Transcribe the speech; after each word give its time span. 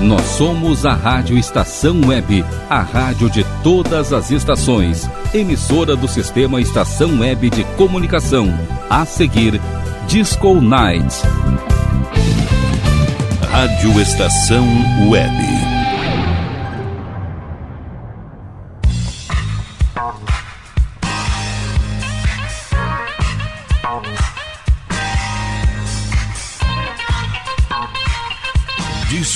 Nós 0.00 0.22
somos 0.22 0.84
a 0.84 0.92
Rádio 0.92 1.38
Estação 1.38 2.00
Web, 2.06 2.44
a 2.68 2.82
rádio 2.82 3.30
de 3.30 3.44
todas 3.62 4.12
as 4.12 4.30
estações, 4.30 5.08
emissora 5.32 5.96
do 5.96 6.06
sistema 6.06 6.60
Estação 6.60 7.20
Web 7.20 7.48
de 7.48 7.64
Comunicação. 7.76 8.46
A 8.90 9.06
seguir, 9.06 9.60
Disco 10.06 10.60
Night. 10.60 11.22
Rádio 13.50 14.00
Estação 14.00 14.66
Web. 15.08 15.65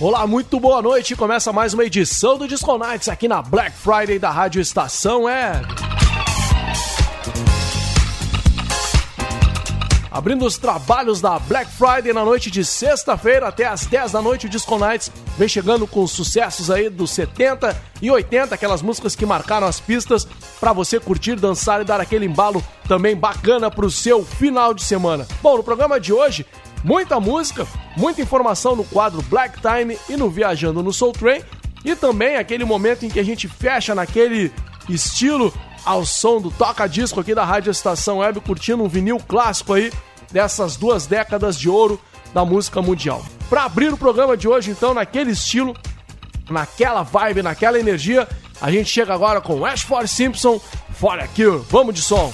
Olá, 0.00 0.26
muito 0.26 0.58
boa 0.58 0.80
noite. 0.80 1.14
Começa 1.14 1.52
mais 1.52 1.74
uma 1.74 1.84
edição 1.84 2.38
do 2.38 2.48
Disco 2.48 2.78
Nights 2.78 3.06
aqui 3.06 3.28
na 3.28 3.42
Black 3.42 3.76
Friday 3.76 4.18
da 4.18 4.30
Rádio 4.30 4.58
Estação 4.58 5.24
Web. 5.24 5.66
Abrindo 10.10 10.46
os 10.46 10.56
trabalhos 10.56 11.20
da 11.20 11.38
Black 11.38 11.70
Friday 11.72 12.14
na 12.14 12.24
noite 12.24 12.50
de 12.50 12.64
sexta-feira 12.64 13.48
até 13.48 13.66
às 13.66 13.84
10 13.84 14.12
da 14.12 14.22
noite, 14.22 14.46
o 14.46 14.48
Disco 14.48 14.78
Nights 14.78 15.12
vem 15.36 15.46
chegando 15.46 15.86
com 15.86 16.06
sucessos 16.06 16.70
aí 16.70 16.88
dos 16.88 17.10
70 17.10 17.76
e 18.00 18.10
80, 18.10 18.54
aquelas 18.54 18.80
músicas 18.80 19.14
que 19.14 19.26
marcaram 19.26 19.66
as 19.66 19.80
pistas 19.80 20.26
para 20.58 20.72
você 20.72 20.98
curtir, 20.98 21.36
dançar 21.36 21.82
e 21.82 21.84
dar 21.84 22.00
aquele 22.00 22.24
embalo 22.24 22.64
também 22.88 23.14
bacana 23.14 23.70
para 23.70 23.84
o 23.84 23.90
seu 23.90 24.24
final 24.24 24.72
de 24.72 24.82
semana. 24.82 25.28
Bom, 25.42 25.58
no 25.58 25.62
programa 25.62 26.00
de 26.00 26.10
hoje 26.10 26.46
Muita 26.82 27.20
música, 27.20 27.66
muita 27.96 28.22
informação 28.22 28.74
no 28.74 28.84
quadro 28.84 29.22
Black 29.22 29.60
Time 29.60 29.98
e 30.08 30.16
no 30.16 30.30
Viajando 30.30 30.82
no 30.82 30.92
Soul 30.92 31.12
Train. 31.12 31.42
E 31.84 31.94
também 31.94 32.36
aquele 32.36 32.64
momento 32.64 33.04
em 33.04 33.08
que 33.08 33.20
a 33.20 33.22
gente 33.22 33.48
fecha 33.48 33.94
naquele 33.94 34.52
estilo 34.88 35.52
ao 35.84 36.04
som 36.04 36.40
do 36.40 36.50
toca-disco 36.50 37.20
aqui 37.20 37.34
da 37.34 37.44
Rádio 37.44 37.70
Estação 37.70 38.18
Web, 38.18 38.40
curtindo 38.40 38.82
um 38.82 38.88
vinil 38.88 39.18
clássico 39.18 39.74
aí 39.74 39.92
dessas 40.30 40.76
duas 40.76 41.06
décadas 41.06 41.58
de 41.58 41.68
ouro 41.68 42.00
da 42.32 42.44
música 42.44 42.80
mundial. 42.80 43.24
Para 43.48 43.64
abrir 43.64 43.92
o 43.92 43.96
programa 43.96 44.36
de 44.36 44.46
hoje, 44.46 44.70
então, 44.70 44.94
naquele 44.94 45.32
estilo, 45.32 45.74
naquela 46.48 47.02
vibe, 47.02 47.42
naquela 47.42 47.78
energia, 47.78 48.28
a 48.60 48.70
gente 48.70 48.88
chega 48.88 49.12
agora 49.14 49.40
com 49.40 49.64
Ashford 49.64 50.08
Simpson, 50.08 50.60
For 50.94 51.18
a 51.18 51.26
Cure. 51.26 51.64
Vamos 51.70 51.94
de 51.94 52.02
som! 52.02 52.32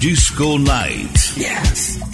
Disco 0.00 0.56
Night. 0.56 1.36
Yes. 1.36 2.09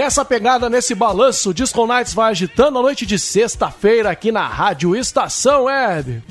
Nessa 0.00 0.24
pegada, 0.24 0.70
nesse 0.70 0.94
balanço, 0.94 1.50
o 1.50 1.54
Disco 1.54 1.86
Nights 1.86 2.14
vai 2.14 2.30
agitando 2.30 2.78
a 2.78 2.82
noite 2.82 3.04
de 3.04 3.18
sexta-feira 3.18 4.10
aqui 4.10 4.32
na 4.32 4.48
Rádio 4.48 4.96
Estação 4.96 5.64
Web. 5.64 6.22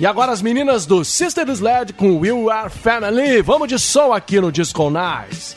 E 0.00 0.04
agora 0.04 0.32
as 0.32 0.42
meninas 0.42 0.86
do 0.86 1.04
Sister 1.04 1.48
Sled 1.50 1.92
com 1.92 2.18
We 2.18 2.52
Are 2.52 2.68
Family. 2.68 3.42
Vamos 3.42 3.68
de 3.68 3.78
som 3.78 4.12
aqui 4.12 4.40
no 4.40 4.50
Disco 4.50 4.90
Nights. 4.90 5.54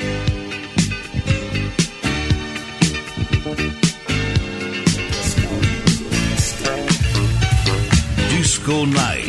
Disco 8.29 8.85
Night. 8.85 9.28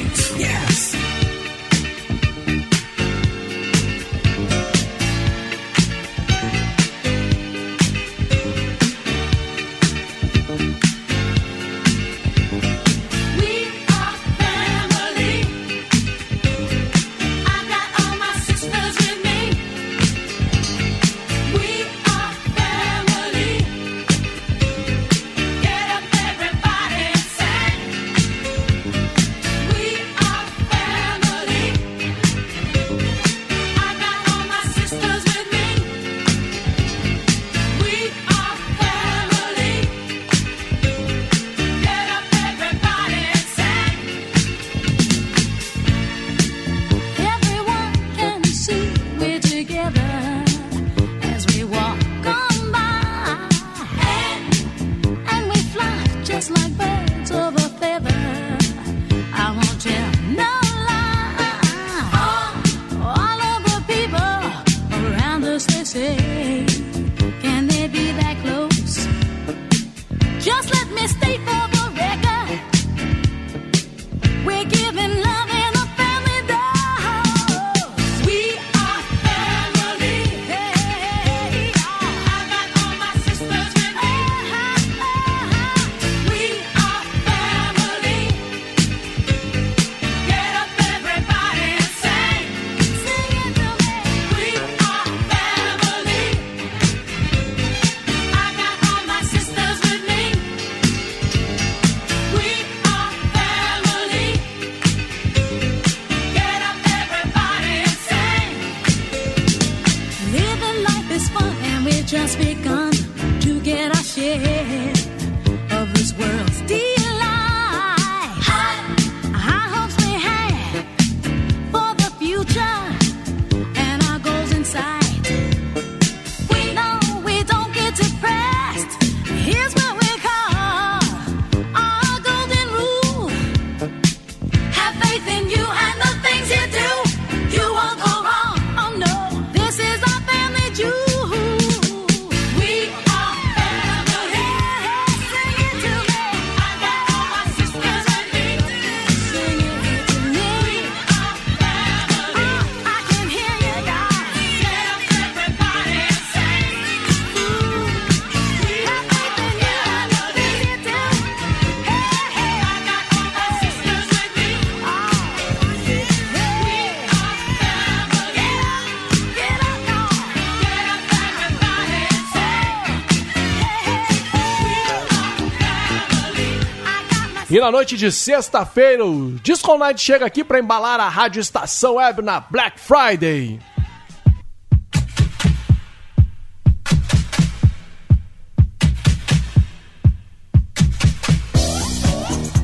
Noite 177.71 177.97
de 177.97 178.11
sexta-feira, 178.11 179.05
o 179.05 179.33
Disco 179.43 179.77
Night 179.77 180.01
chega 180.01 180.27
aqui 180.27 180.43
para 180.43 180.59
embalar 180.59 180.99
a 180.99 181.09
Rádio 181.09 181.41
Estação 181.41 181.95
Web 181.95 182.23
na 182.23 182.41
Black 182.41 182.81
Friday. 182.81 183.61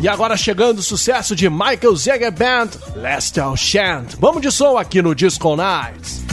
E 0.00 0.08
agora 0.08 0.36
chegando 0.36 0.78
o 0.78 0.82
sucesso 0.82 1.34
de 1.34 1.48
Michael 1.50 1.96
Zager 1.96 2.32
Band, 2.32 2.70
Last 2.96 3.40
All 3.40 3.56
Chant. 3.56 4.14
Vamos 4.18 4.40
de 4.40 4.50
som 4.50 4.76
aqui 4.78 5.02
no 5.02 5.14
Disco 5.14 5.56
Nights. 5.56 6.24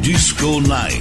Disco 0.00 0.60
Night. 0.60 0.99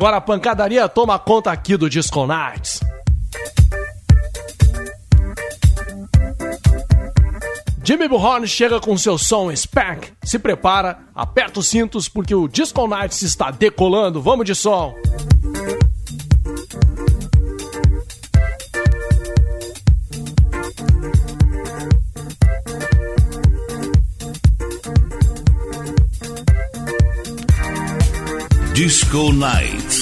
Agora 0.00 0.16
a 0.16 0.20
pancadaria 0.22 0.88
toma 0.88 1.18
conta 1.18 1.52
aqui 1.52 1.76
do 1.76 1.90
Disco 1.90 2.26
Nights. 2.26 2.80
Jimmy 7.84 8.08
Bullhorn 8.08 8.46
chega 8.46 8.80
com 8.80 8.96
seu 8.96 9.18
som 9.18 9.54
Spank, 9.54 10.10
se 10.22 10.38
prepara, 10.38 11.00
aperta 11.14 11.60
os 11.60 11.66
cintos 11.66 12.08
porque 12.08 12.34
o 12.34 12.48
Disco 12.48 12.86
Nights 12.86 13.20
está 13.20 13.50
decolando, 13.50 14.22
vamos 14.22 14.46
de 14.46 14.54
som! 14.54 14.94
Disco 28.80 29.30
Night. 29.30 29.99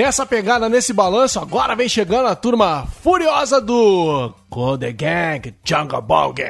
Nessa 0.00 0.24
pegada, 0.24 0.66
nesse 0.66 0.94
balanço, 0.94 1.38
agora 1.38 1.76
vem 1.76 1.86
chegando 1.86 2.26
a 2.26 2.34
turma 2.34 2.86
furiosa 3.02 3.60
do 3.60 4.32
Code 4.48 4.90
Gang 4.94 5.54
Jungle 5.62 6.00
Bong. 6.00 6.42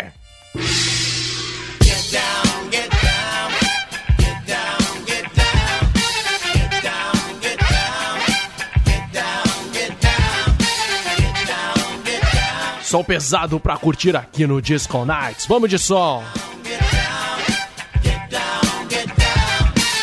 Som 12.85 13.03
pesado 13.03 13.59
pra 13.59 13.77
curtir 13.77 14.17
aqui 14.17 14.47
no 14.47 14.63
Disco 14.63 15.05
Nights. 15.05 15.47
Vamos 15.47 15.69
de 15.69 15.79
som. 15.79 16.23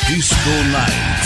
Disco 0.09 0.49
Night. 0.71 1.16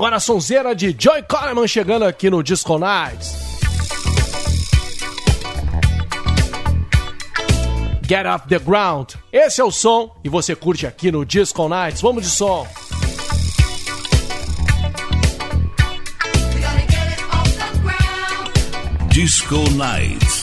Agora 0.00 0.16
a 0.16 0.20
sonzeira 0.20 0.74
de 0.74 0.96
Joy 0.98 1.22
Coleman 1.24 1.68
chegando 1.68 2.06
aqui 2.06 2.30
no 2.30 2.42
Disco 2.42 2.78
Nights. 2.78 3.36
Get 8.08 8.24
Off 8.24 8.48
The 8.48 8.58
Ground. 8.60 9.10
Esse 9.30 9.60
é 9.60 9.64
o 9.64 9.70
som 9.70 10.10
e 10.24 10.28
você 10.30 10.56
curte 10.56 10.86
aqui 10.86 11.12
no 11.12 11.22
Disco 11.26 11.68
Nights. 11.68 12.00
Vamos 12.00 12.22
de 12.22 12.30
som. 12.30 12.66
Disco 19.10 19.56
Nights. 19.72 20.39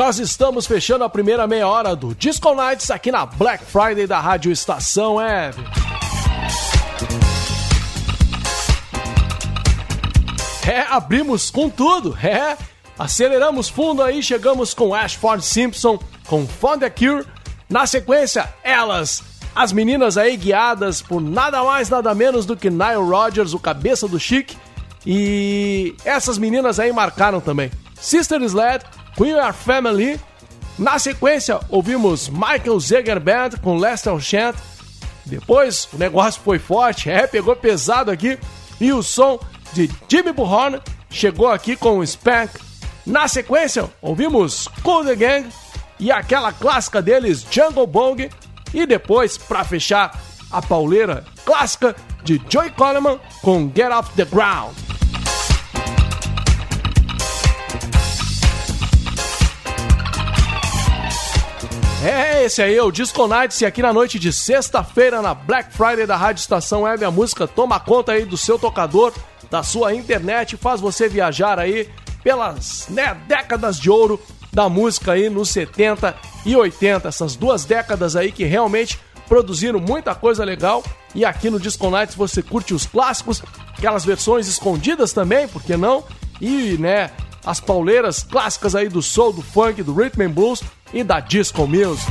Nós 0.00 0.18
estamos 0.18 0.66
fechando 0.66 1.04
a 1.04 1.10
primeira 1.10 1.46
meia 1.46 1.68
hora 1.68 1.94
do 1.94 2.14
Disco 2.14 2.54
Nights 2.54 2.90
aqui 2.90 3.12
na 3.12 3.26
Black 3.26 3.62
Friday 3.62 4.06
da 4.06 4.18
Rádio 4.18 4.50
Estação 4.50 5.16
Web. 5.16 5.62
É, 10.66 10.86
abrimos 10.88 11.50
com 11.50 11.68
tudo, 11.68 12.16
é. 12.16 12.56
Aceleramos 12.98 13.68
fundo 13.68 14.02
aí, 14.02 14.22
chegamos 14.22 14.72
com 14.72 14.94
Ashford 14.94 15.44
Simpson, 15.44 15.98
com 16.26 16.46
Fond 16.46 16.80
the 16.80 16.88
Cure. 16.88 17.26
Na 17.68 17.86
sequência, 17.86 18.48
elas, 18.64 19.22
as 19.54 19.70
meninas 19.70 20.16
aí 20.16 20.34
guiadas 20.34 21.02
por 21.02 21.20
nada 21.20 21.62
mais, 21.62 21.90
nada 21.90 22.14
menos 22.14 22.46
do 22.46 22.56
que 22.56 22.70
Nile 22.70 23.06
Rodgers, 23.06 23.52
o 23.52 23.58
cabeça 23.58 24.08
do 24.08 24.18
chique. 24.18 24.56
E 25.04 25.94
essas 26.06 26.38
meninas 26.38 26.80
aí 26.80 26.90
marcaram 26.90 27.38
também. 27.38 27.70
Sister 28.00 28.40
Sled, 28.40 28.82
Queen 29.16 29.38
Are 29.38 29.52
Family. 29.52 30.20
Na 30.78 30.98
sequência, 30.98 31.60
ouvimos 31.68 32.28
Michael 32.28 32.80
Zeger 32.80 33.20
Band 33.20 33.50
com 33.62 33.76
Lester 33.76 34.18
Chant. 34.20 34.56
Depois, 35.26 35.88
o 35.92 35.98
negócio 35.98 36.40
foi 36.42 36.58
forte, 36.58 37.10
é, 37.10 37.26
pegou 37.26 37.54
pesado 37.54 38.10
aqui. 38.10 38.38
E 38.80 38.92
o 38.92 39.02
som 39.02 39.38
de 39.72 39.90
Jimmy 40.08 40.32
Buhorn 40.32 40.80
chegou 41.10 41.48
aqui 41.48 41.76
com 41.76 42.04
Spank. 42.04 42.58
Na 43.06 43.28
sequência, 43.28 43.90
ouvimos 44.00 44.68
Cool 44.82 45.04
the 45.04 45.14
Gang 45.14 45.48
e 45.98 46.10
aquela 46.10 46.52
clássica 46.52 47.02
deles, 47.02 47.46
Jungle 47.50 47.86
Bong. 47.86 48.30
E 48.72 48.86
depois, 48.86 49.36
para 49.36 49.64
fechar, 49.64 50.18
a 50.50 50.62
pauleira 50.62 51.24
clássica 51.44 51.94
de 52.24 52.40
Joey 52.48 52.70
Coleman 52.70 53.18
com 53.42 53.70
Get 53.74 53.90
Off 53.90 54.10
the 54.14 54.24
Ground. 54.24 54.74
É, 62.02 62.44
esse 62.44 62.62
aí 62.62 62.78
é 62.78 62.82
o 62.82 62.90
Disco 62.90 63.26
Nights 63.26 63.60
e 63.60 63.66
aqui 63.66 63.82
na 63.82 63.92
noite 63.92 64.18
de 64.18 64.32
sexta-feira 64.32 65.20
na 65.20 65.34
Black 65.34 65.70
Friday 65.74 66.06
da 66.06 66.16
Rádio 66.16 66.40
Estação 66.40 66.82
Web 66.82 67.04
a 67.04 67.10
música 67.10 67.46
toma 67.46 67.78
conta 67.78 68.12
aí 68.12 68.24
do 68.24 68.38
seu 68.38 68.58
tocador, 68.58 69.12
da 69.50 69.62
sua 69.62 69.94
internet, 69.94 70.56
faz 70.56 70.80
você 70.80 71.10
viajar 71.10 71.58
aí 71.58 71.90
pelas 72.24 72.86
né, 72.88 73.14
décadas 73.28 73.78
de 73.78 73.90
ouro 73.90 74.18
da 74.50 74.66
música 74.66 75.12
aí 75.12 75.28
nos 75.28 75.50
70 75.50 76.16
e 76.46 76.56
80, 76.56 77.06
essas 77.06 77.36
duas 77.36 77.66
décadas 77.66 78.16
aí 78.16 78.32
que 78.32 78.44
realmente 78.44 78.98
produziram 79.28 79.78
muita 79.78 80.14
coisa 80.14 80.42
legal 80.42 80.82
e 81.14 81.22
aqui 81.22 81.50
no 81.50 81.60
Disco 81.60 81.90
Nights 81.90 82.14
você 82.14 82.42
curte 82.42 82.72
os 82.72 82.86
clássicos, 82.86 83.42
aquelas 83.76 84.06
versões 84.06 84.48
escondidas 84.48 85.12
também, 85.12 85.46
por 85.46 85.62
que 85.62 85.76
não? 85.76 86.02
E, 86.40 86.78
né, 86.78 87.10
as 87.44 87.60
pauleiras 87.60 88.22
clássicas 88.22 88.74
aí 88.74 88.88
do 88.88 89.02
soul, 89.02 89.34
do 89.34 89.42
funk, 89.42 89.82
do 89.82 89.92
rhythm 89.92 90.22
and 90.22 90.30
blues 90.30 90.62
e 90.92 91.02
da 91.04 91.20
disco 91.20 91.66
music. 91.66 92.10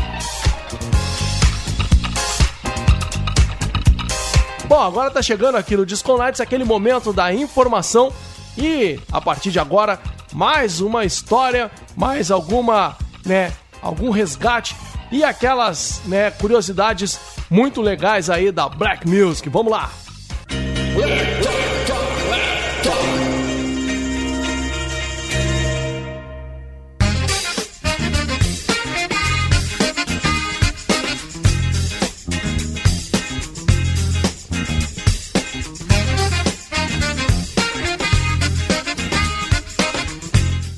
Bom, 4.67 4.79
agora 4.79 5.09
tá 5.09 5.21
chegando 5.21 5.55
aqui 5.55 5.75
no 5.75 5.85
Disco 5.85 6.15
Nights 6.17 6.39
aquele 6.39 6.63
momento 6.63 7.11
da 7.11 7.33
informação 7.33 8.13
e 8.55 8.99
a 9.11 9.19
partir 9.19 9.49
de 9.49 9.59
agora 9.59 9.99
mais 10.31 10.79
uma 10.79 11.05
história, 11.05 11.71
mais 11.95 12.29
alguma, 12.29 12.95
né, 13.25 13.51
algum 13.81 14.11
resgate 14.11 14.75
e 15.11 15.23
aquelas, 15.23 16.01
né, 16.05 16.29
curiosidades 16.29 17.19
muito 17.49 17.81
legais 17.81 18.29
aí 18.29 18.51
da 18.51 18.69
Black 18.69 19.07
Music. 19.07 19.49
Vamos 19.49 19.71
lá. 19.71 19.89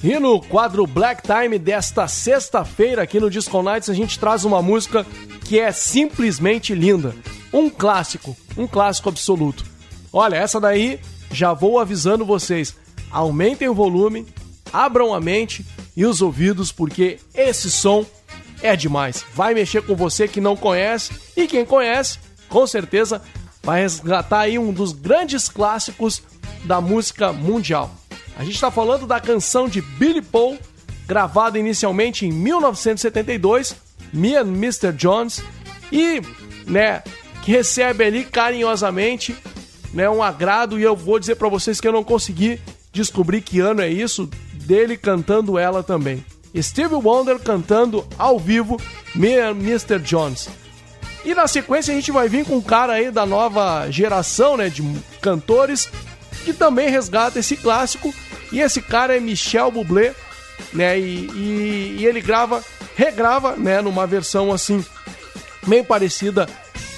E 0.04 0.18
no 0.18 0.42
quadro 0.42 0.88
Black 0.88 1.22
Time 1.22 1.60
desta 1.60 2.08
sexta-feira 2.08 3.04
aqui 3.04 3.20
no 3.20 3.30
Disco 3.30 3.62
Nights 3.62 3.88
a 3.88 3.94
gente 3.94 4.18
traz 4.18 4.44
uma 4.44 4.60
música 4.60 5.06
que 5.46 5.60
é 5.60 5.72
simplesmente 5.72 6.74
linda. 6.74 7.16
Um 7.54 7.70
clássico, 7.70 8.36
um 8.58 8.66
clássico 8.66 9.10
absoluto. 9.10 9.64
Olha, 10.12 10.38
essa 10.38 10.60
daí 10.60 11.00
já 11.32 11.54
vou 11.54 11.78
avisando 11.78 12.26
vocês. 12.26 12.76
Aumentem 13.12 13.70
o 13.70 13.76
volume, 13.76 14.26
abram 14.74 15.14
a 15.14 15.22
mente 15.22 15.64
e 15.96 16.04
os 16.04 16.20
ouvidos 16.20 16.72
porque 16.72 17.20
esse 17.36 17.70
som 17.70 18.04
é 18.64 18.76
demais. 18.76 19.24
Vai 19.36 19.54
mexer 19.54 19.84
com 19.84 19.96
você 19.96 20.28
que 20.28 20.42
não 20.42 20.56
conhece 20.56 21.12
e 21.38 21.48
quem 21.48 21.64
conhece, 21.64 22.18
com 22.50 22.66
certeza 22.66 23.22
vai 23.62 23.82
resgatar 23.82 24.40
aí 24.40 24.58
um 24.58 24.74
dos 24.74 24.94
grandes 24.94 25.48
clássicos 25.48 26.24
da 26.66 26.82
música 26.82 27.32
mundial. 27.32 28.01
A 28.38 28.44
gente 28.44 28.56
está 28.56 28.72
falando 28.72 29.06
da 29.06 29.20
canção 29.20 29.68
de 29.68 29.82
Billy 29.82 30.22
Paul, 30.22 30.58
gravada 31.08 31.60
inicialmente 31.60 32.26
em 32.26 32.32
1972, 32.32 33.76
Me 34.14 34.36
and 34.36 34.48
Mr. 34.48 34.92
Jones, 34.94 35.44
e, 35.92 36.22
né, 36.66 37.04
que 37.44 37.52
recebe 37.52 38.04
ali 38.04 38.24
carinhosamente, 38.24 39.36
né, 39.94 40.10
um 40.10 40.24
agrado 40.24 40.80
e 40.80 40.84
eu 40.84 40.96
vou 40.96 41.20
dizer 41.20 41.36
para 41.36 41.50
vocês 41.50 41.82
que 41.82 41.88
eu 41.88 41.92
não 41.92 42.04
consegui 42.04 42.60
descobrir 42.92 43.42
que 43.42 43.60
ano 43.60 43.82
é 43.82 43.90
isso 43.90 44.30
dele 44.54 44.98
cantando 44.98 45.58
ela 45.58 45.84
também. 45.84 46.26
Steve 46.60 46.96
Wonder 46.96 47.40
cantando 47.40 48.06
ao 48.18 48.38
vivo 48.38 48.78
Me 49.16 49.38
and 49.38 49.52
Mr. 49.52 50.00
Jones. 50.00 50.50
E 51.24 51.36
na 51.36 51.48
sequência 51.48 51.92
a 51.92 51.96
gente 51.96 52.12
vai 52.12 52.28
vir 52.28 52.46
com 52.46 52.56
um 52.56 52.62
cara 52.62 52.94
aí 52.94 53.12
da 53.12 53.26
nova 53.26 53.90
geração, 53.90 54.58
né, 54.58 54.70
de 54.70 54.84
cantores 55.22 55.90
que 56.42 56.54
também 56.54 56.90
resgata 56.90 57.40
esse 57.40 57.56
clássico. 57.56 58.14
E 58.52 58.60
esse 58.60 58.82
cara 58.82 59.16
é 59.16 59.20
Michel 59.20 59.72
Bublé 59.72 60.14
né? 60.74 61.00
E, 61.00 61.30
e, 61.34 61.96
e 62.00 62.06
ele 62.06 62.22
grava, 62.22 62.64
regrava, 62.96 63.56
né? 63.56 63.82
Numa 63.82 64.06
versão 64.06 64.52
assim, 64.52 64.84
bem 65.66 65.84
parecida 65.84 66.48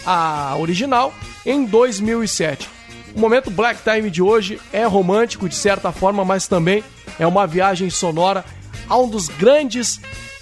à 0.06 0.56
original, 0.58 1.13
em 1.45 1.65
2007. 1.65 2.69
O 3.15 3.19
momento 3.19 3.51
Black 3.51 3.82
Time 3.84 4.10
de 4.10 4.21
hoje 4.21 4.60
é 4.71 4.86
romântico 4.86 5.47
de 5.47 5.56
certa 5.56 5.91
forma, 5.91 6.25
mas 6.25 6.47
também 6.47 6.84
é 7.19 7.27
uma 7.27 7.45
viagem 7.45 7.89
sonora 7.89 8.43
a 8.89 8.97
um 8.97 9.08
dos 9.08 9.27
grandes, 9.27 9.99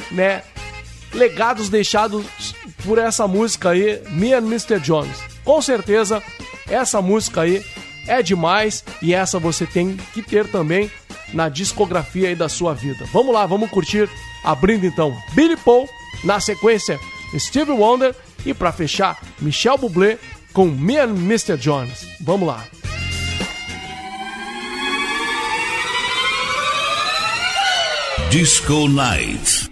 né, 0.09 0.41
legados 1.13 1.69
deixados 1.69 2.25
por 2.85 2.97
essa 2.97 3.27
música 3.27 3.71
aí, 3.71 4.01
Me 4.09 4.33
and 4.33 4.39
Mr. 4.39 4.79
Jones. 4.79 5.17
Com 5.43 5.61
certeza, 5.61 6.23
essa 6.69 7.01
música 7.01 7.41
aí 7.41 7.63
é 8.07 8.21
demais 8.21 8.83
e 9.01 9.13
essa 9.13 9.39
você 9.39 9.65
tem 9.65 9.97
que 10.13 10.21
ter 10.21 10.47
também 10.47 10.89
na 11.33 11.49
discografia 11.49 12.29
aí 12.29 12.35
da 12.35 12.49
sua 12.49 12.73
vida. 12.73 13.05
Vamos 13.13 13.33
lá, 13.33 13.45
vamos 13.45 13.69
curtir 13.69 14.09
abrindo 14.43 14.85
então 14.85 15.15
Billy 15.33 15.57
Paul, 15.57 15.87
na 16.23 16.39
sequência 16.39 16.99
Steve 17.37 17.71
Wonder 17.71 18.15
e 18.45 18.53
para 18.53 18.71
fechar 18.71 19.19
Michel 19.39 19.77
Bublé 19.77 20.17
com 20.53 20.65
Me 20.65 20.97
and 20.97 21.15
Mr. 21.15 21.57
Jones. 21.57 22.05
Vamos 22.21 22.47
lá. 22.47 22.65
Disco 28.29 28.87
Night. 28.87 29.71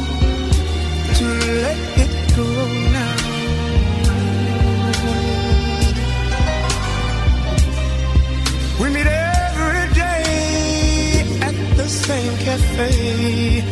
cafe, 12.51 13.63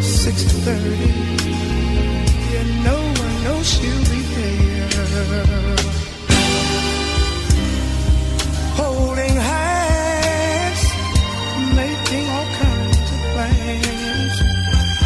6:30. 0.00 1.10
And 2.58 2.70
no 2.90 2.98
one 3.22 3.36
knows 3.44 3.66
she'll 3.72 4.04
be 4.14 4.20
there. 4.36 5.76
Holding 8.82 9.36
hands, 9.52 10.82
making 11.82 12.24
all 12.34 12.48
kinds 12.64 13.08
of 13.14 13.20
plans. 13.32 14.34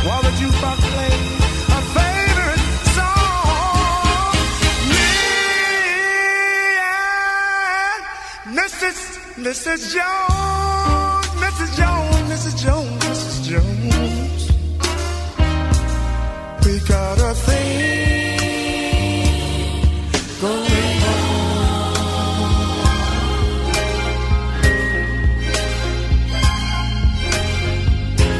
While 0.06 0.22
the 0.26 0.32
jukebox 0.40 0.78
plays 0.92 1.24
Mrs. 8.58 8.98
Mrs. 9.46 9.80
Jones, 9.94 11.03
got 16.88 17.18
a 17.18 17.34
thing 17.34 18.38
going 20.40 21.02
on. 21.12 21.34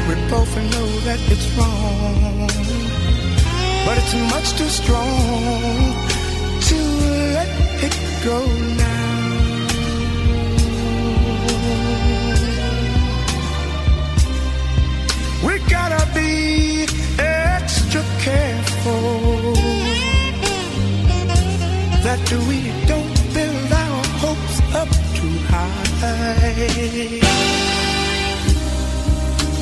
We 0.07 0.15
both 0.29 0.55
know 0.73 0.89
that 1.07 1.19
it's 1.33 1.47
wrong, 1.57 2.47
but 3.85 3.97
it's 3.97 4.13
much 4.33 4.47
too 4.59 4.69
strong 4.69 5.93
to 6.69 6.77
let 7.35 7.49
it 7.87 7.95
go 8.23 8.39
now. 8.77 8.93
We 15.45 15.53
gotta 15.69 16.03
be 16.13 16.85
that 22.15 22.31
we 22.47 22.71
don't 22.87 23.11
build 23.33 23.71
our 23.73 24.03
hopes 24.23 24.57
up 24.81 24.87
too 25.17 25.35
high. 25.51 27.19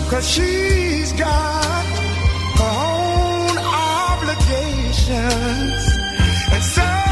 Cause 0.09 0.25
she's 0.29 1.11
got 1.13 1.85
her 2.59 2.73
own 2.93 3.57
obligations. 3.57 5.83
And 6.53 6.63
so, 6.63 7.02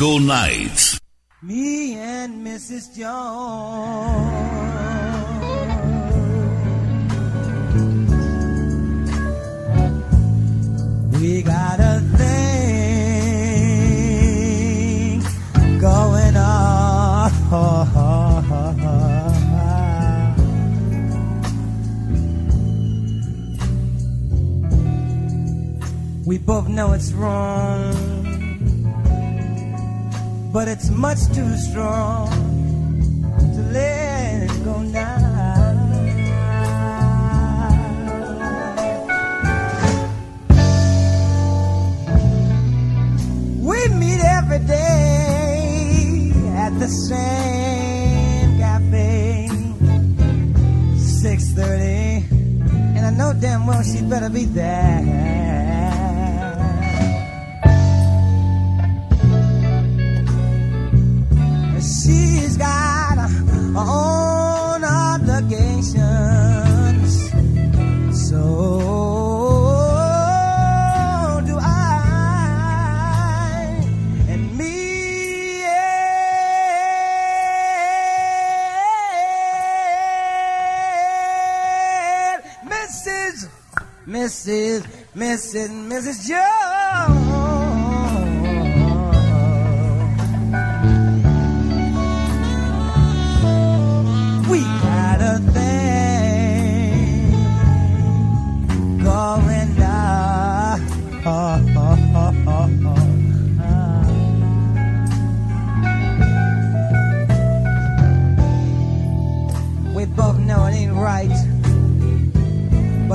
School 0.00 0.20
Nights. 0.20 0.99
but 30.60 30.68
it's 30.68 30.90
much 30.90 31.26
too 31.32 31.56
strong. 31.56 32.49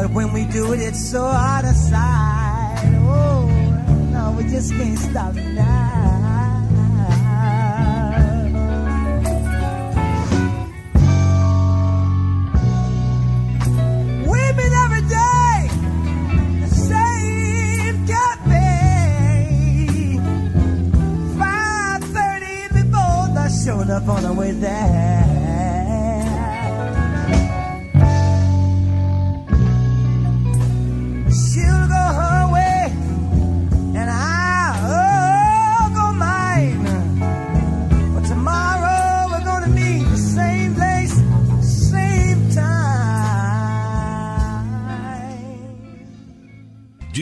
But 0.06 0.14
when 0.14 0.34
we 0.34 0.45
do 0.45 0.72
it, 0.72 0.80
it's 0.82 1.03
so 1.03 1.26
out 1.26 1.66
of 1.66 1.76
sight. 1.76 2.93
Oh, 3.08 3.49
no, 4.12 4.36
we 4.38 4.43
just 4.43 4.72
can't 4.72 4.99
stop 4.99 5.34
now. 5.34 6.03
Every 14.86 15.01
day, 15.01 15.70
the 16.62 16.68
same 16.68 18.06
cafe. 18.06 18.60
5.30 21.36 22.74
before 22.74 23.49
showed 23.66 23.89
up 23.89 24.08
on 24.08 24.22
the 24.22 24.34
way 24.34 24.51
there. 24.51 25.34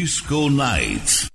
Disco 0.04 0.49
Nights. 0.49 1.33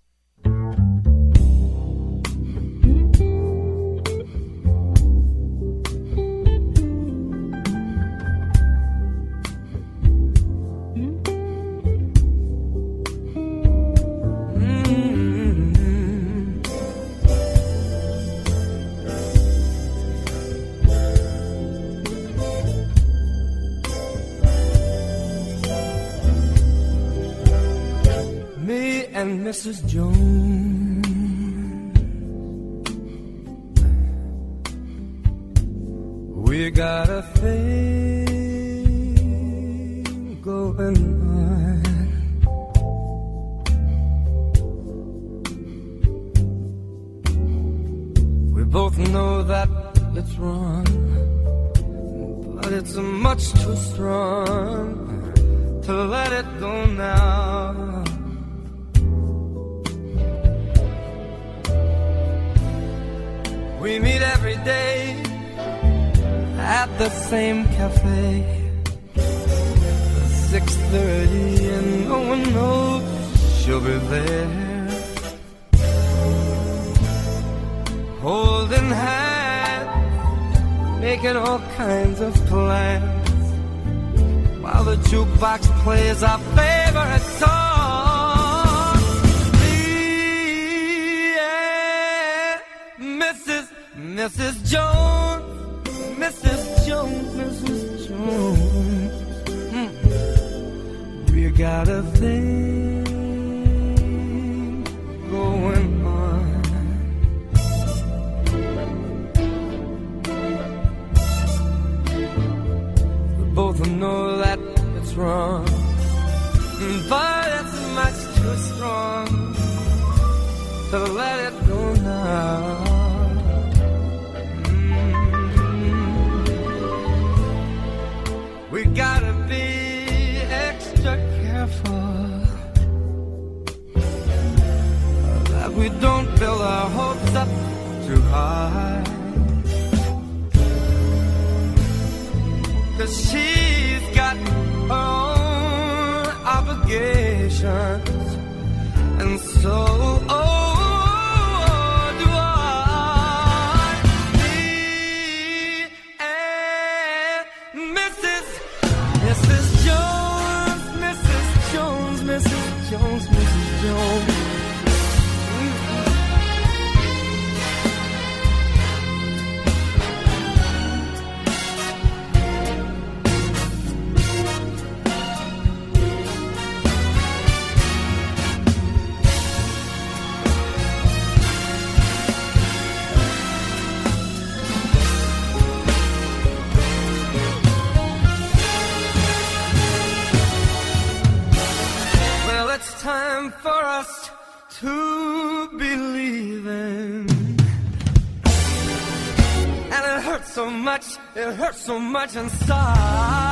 So 200.59 200.69
much, 200.69 201.07
it 201.37 201.55
hurts 201.55 201.83
so 201.83 202.01
much 202.01 202.35
inside. 202.35 203.48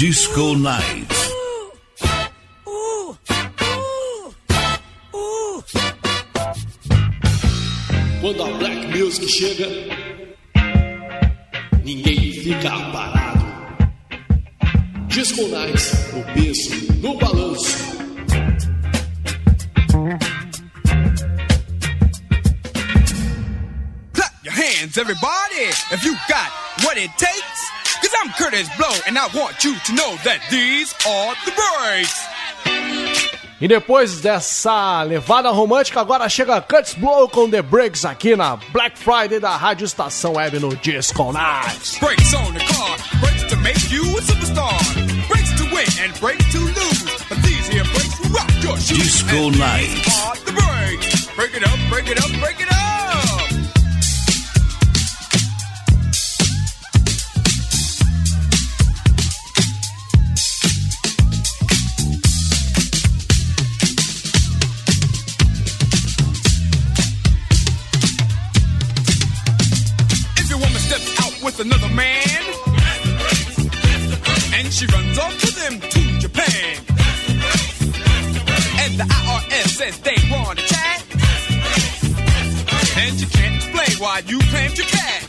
Disco 0.00 0.54
Night. 0.54 1.12
Quando 8.22 8.42
a 8.42 8.50
Black 8.56 8.96
Music 8.96 9.28
chega, 9.28 9.66
ninguém 11.84 12.32
fica 12.32 12.70
parado. 12.90 13.44
Disco 15.08 15.46
Nights, 15.48 15.92
no 16.14 16.24
peso, 16.32 16.70
no 17.02 17.18
balanço. 17.18 17.76
Clap 24.14 24.32
your 24.44 24.54
hands, 24.54 24.96
everybody, 24.96 25.68
if 25.92 26.02
you 26.06 26.14
got 26.26 26.50
what 26.86 26.96
it 26.96 27.10
takes. 27.18 27.59
E 33.60 33.68
depois 33.68 34.20
dessa 34.20 35.02
levada 35.02 35.50
romântica, 35.50 36.00
agora 36.00 36.28
chega 36.30 36.62
Cuts 36.62 36.94
Blow 36.94 37.28
com 37.28 37.48
The 37.50 37.60
Breaks 37.60 38.06
aqui 38.06 38.34
na 38.34 38.56
Black 38.72 38.98
Friday 38.98 39.38
da 39.38 39.54
Rádio 39.54 39.84
Estação 39.84 40.36
Web 40.36 40.58
no 40.58 40.74
Disco 40.76 41.30
Nights. 41.30 41.98
Breaks 42.00 42.32
on 42.32 42.52
the 42.54 42.64
car, 42.64 42.96
breaks 43.20 43.42
to 43.50 43.56
make 43.58 43.94
you 43.94 44.02
a 44.16 44.22
superstar. 44.22 44.78
Breaks 45.28 45.50
to 45.58 45.64
win 45.74 45.86
and 46.02 46.18
breaks 46.20 46.44
to 46.52 46.58
lose. 46.58 47.24
But 47.28 47.42
these 47.42 47.68
here 47.68 47.84
breaks 47.84 48.30
rock 48.30 48.50
your 48.62 48.78
shoes. 48.78 48.96
Disco 48.98 49.36
And 49.36 49.52
these 49.54 49.60
Night. 49.60 50.08
are 50.24 50.36
the 50.36 50.52
breaks. 50.52 51.26
Break 51.36 51.54
it 51.54 51.62
up, 51.64 51.78
break 51.90 52.08
it 52.08 52.18
up, 52.18 52.30
break 52.40 52.60
it 52.60 52.72
up. 52.72 52.89
Another 71.60 71.88
man, 71.94 72.42
and 74.54 74.72
she 74.72 74.86
runs 74.86 75.18
off 75.18 75.34
with 75.42 75.58
him 75.58 75.78
to 75.78 76.18
Japan, 76.18 76.76
and 78.80 78.98
the 78.98 79.04
IRS 79.04 79.68
says 79.68 80.00
they 80.00 80.16
want 80.30 80.58
to 80.58 80.64
chat, 80.64 81.04
and 82.96 83.20
you 83.20 83.26
can't 83.26 83.56
explain 83.56 83.98
why 83.98 84.22
you 84.26 84.38
claimed 84.48 84.78
your 84.78 84.86
cat, 84.86 85.28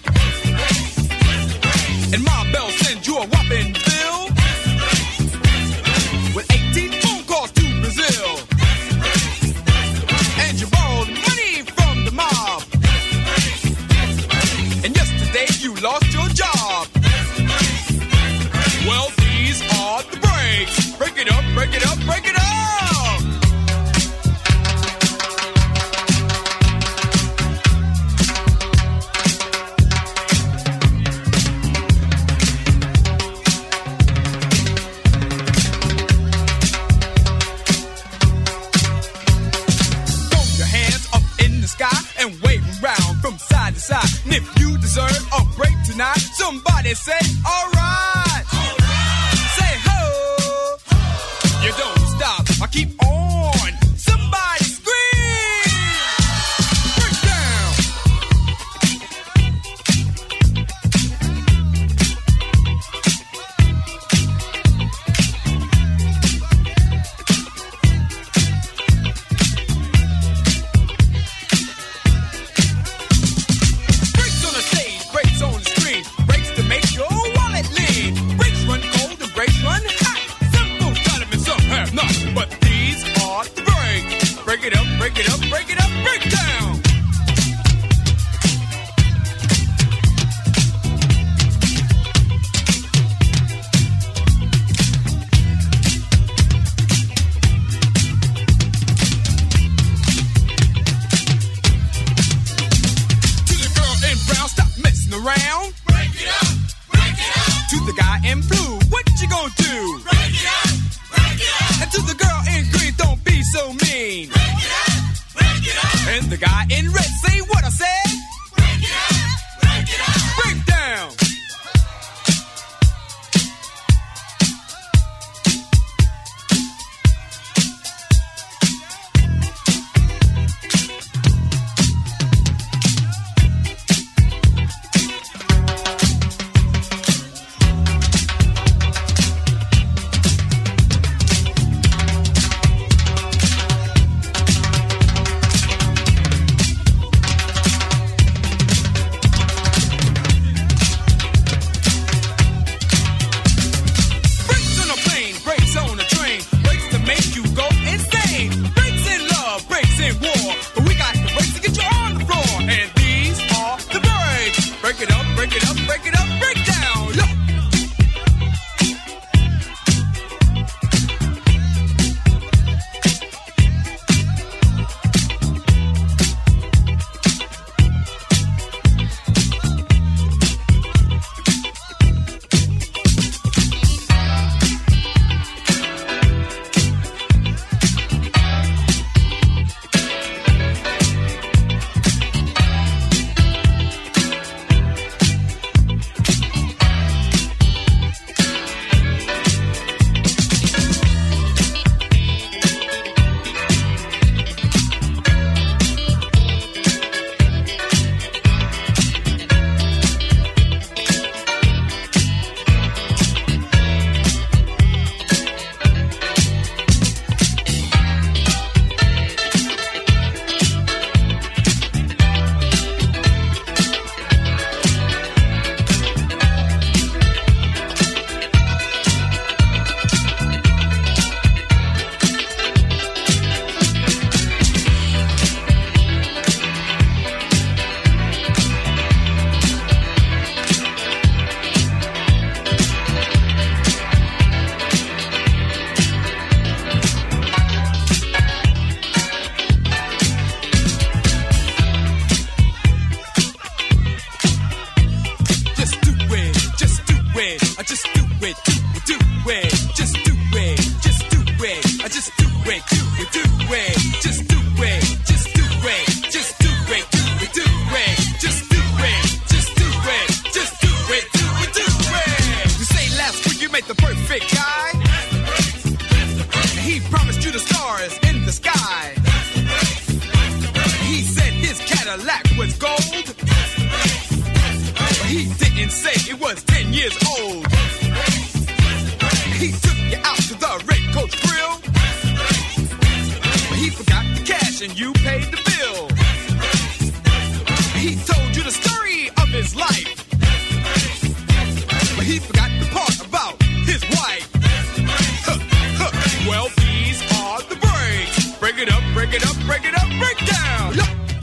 and 2.14 2.24
Ma 2.24 2.52
Bell 2.54 2.70
sends 2.70 3.06
you 3.06 3.18
a 3.18 3.28
whopping 3.28 3.91
somebody 46.52 46.94
say, 46.94 47.22
alright. 47.46 48.46
Say 49.58 49.74
ho. 49.88 50.76
You 51.64 51.72
don't 51.78 52.00
stop. 52.16 52.44
I 52.62 52.68
keep 52.68 53.01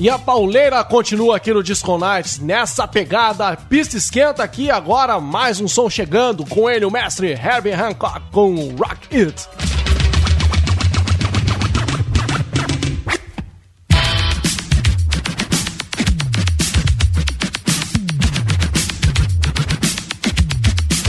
E 0.00 0.08
a 0.08 0.16
pauleira 0.16 0.84
continua 0.84 1.36
aqui 1.36 1.52
no 1.52 1.60
Disco 1.60 1.98
Nights 1.98 2.38
nessa 2.38 2.86
pegada. 2.86 3.48
A 3.48 3.56
pista 3.56 3.96
esquenta 3.96 4.44
aqui 4.44 4.70
agora, 4.70 5.18
mais 5.18 5.60
um 5.60 5.66
som 5.66 5.90
chegando 5.90 6.46
com 6.46 6.70
ele, 6.70 6.84
o 6.84 6.90
mestre 6.90 7.32
Herbie 7.32 7.72
Hancock 7.72 8.30
com 8.30 8.76
Rock 8.76 9.08
It. 9.10 9.48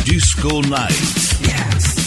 Disco 0.04 0.62
Nights. 0.68 1.99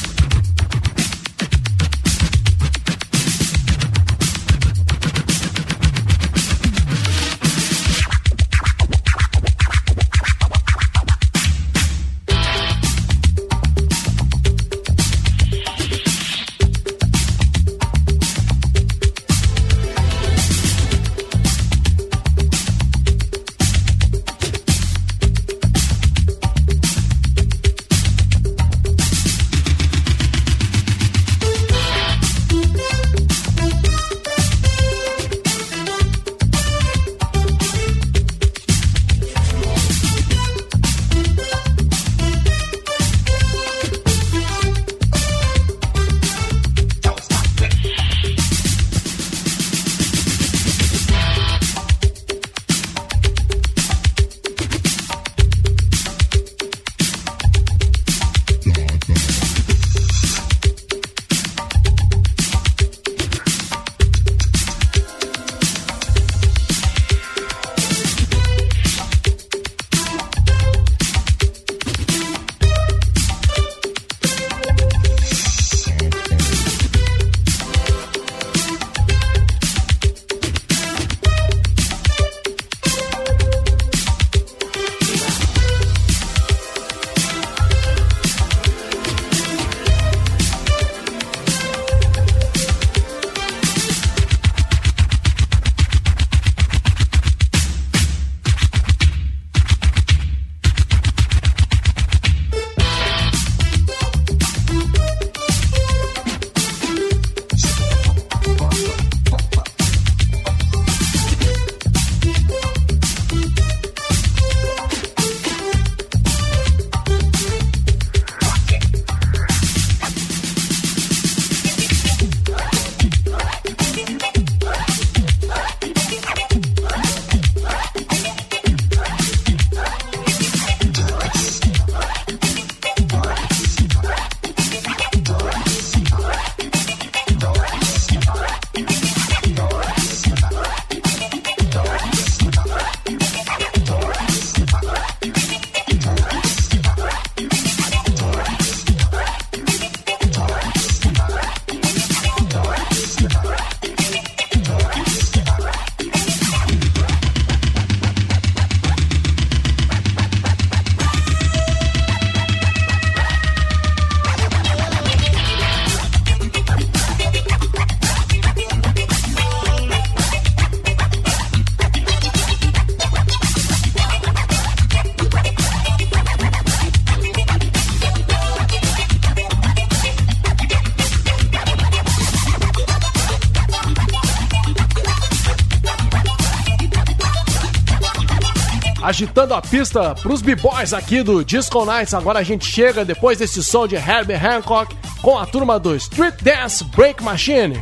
Agitando 189.23 189.55
a 189.55 189.63
pista 189.63 190.17
pros 190.17 190.43
b-boys 190.43 190.93
aqui 190.93 191.23
do 191.23 191.45
Disco 191.45 191.85
Nights. 191.85 192.13
Agora 192.13 192.41
a 192.41 192.43
gente 192.43 192.65
chega 192.65 193.05
depois 193.05 193.39
desse 193.39 193.63
som 193.63 193.87
de 193.87 193.95
Herbie 193.95 194.35
Hancock 194.35 194.97
com 195.21 195.39
a 195.39 195.47
turma 195.47 195.79
do 195.79 195.95
Street 195.95 196.35
Dance 196.43 196.83
Break 196.85 197.23
Machine. 197.23 197.81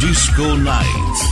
Disco 0.00 0.56
Nights. 0.56 1.25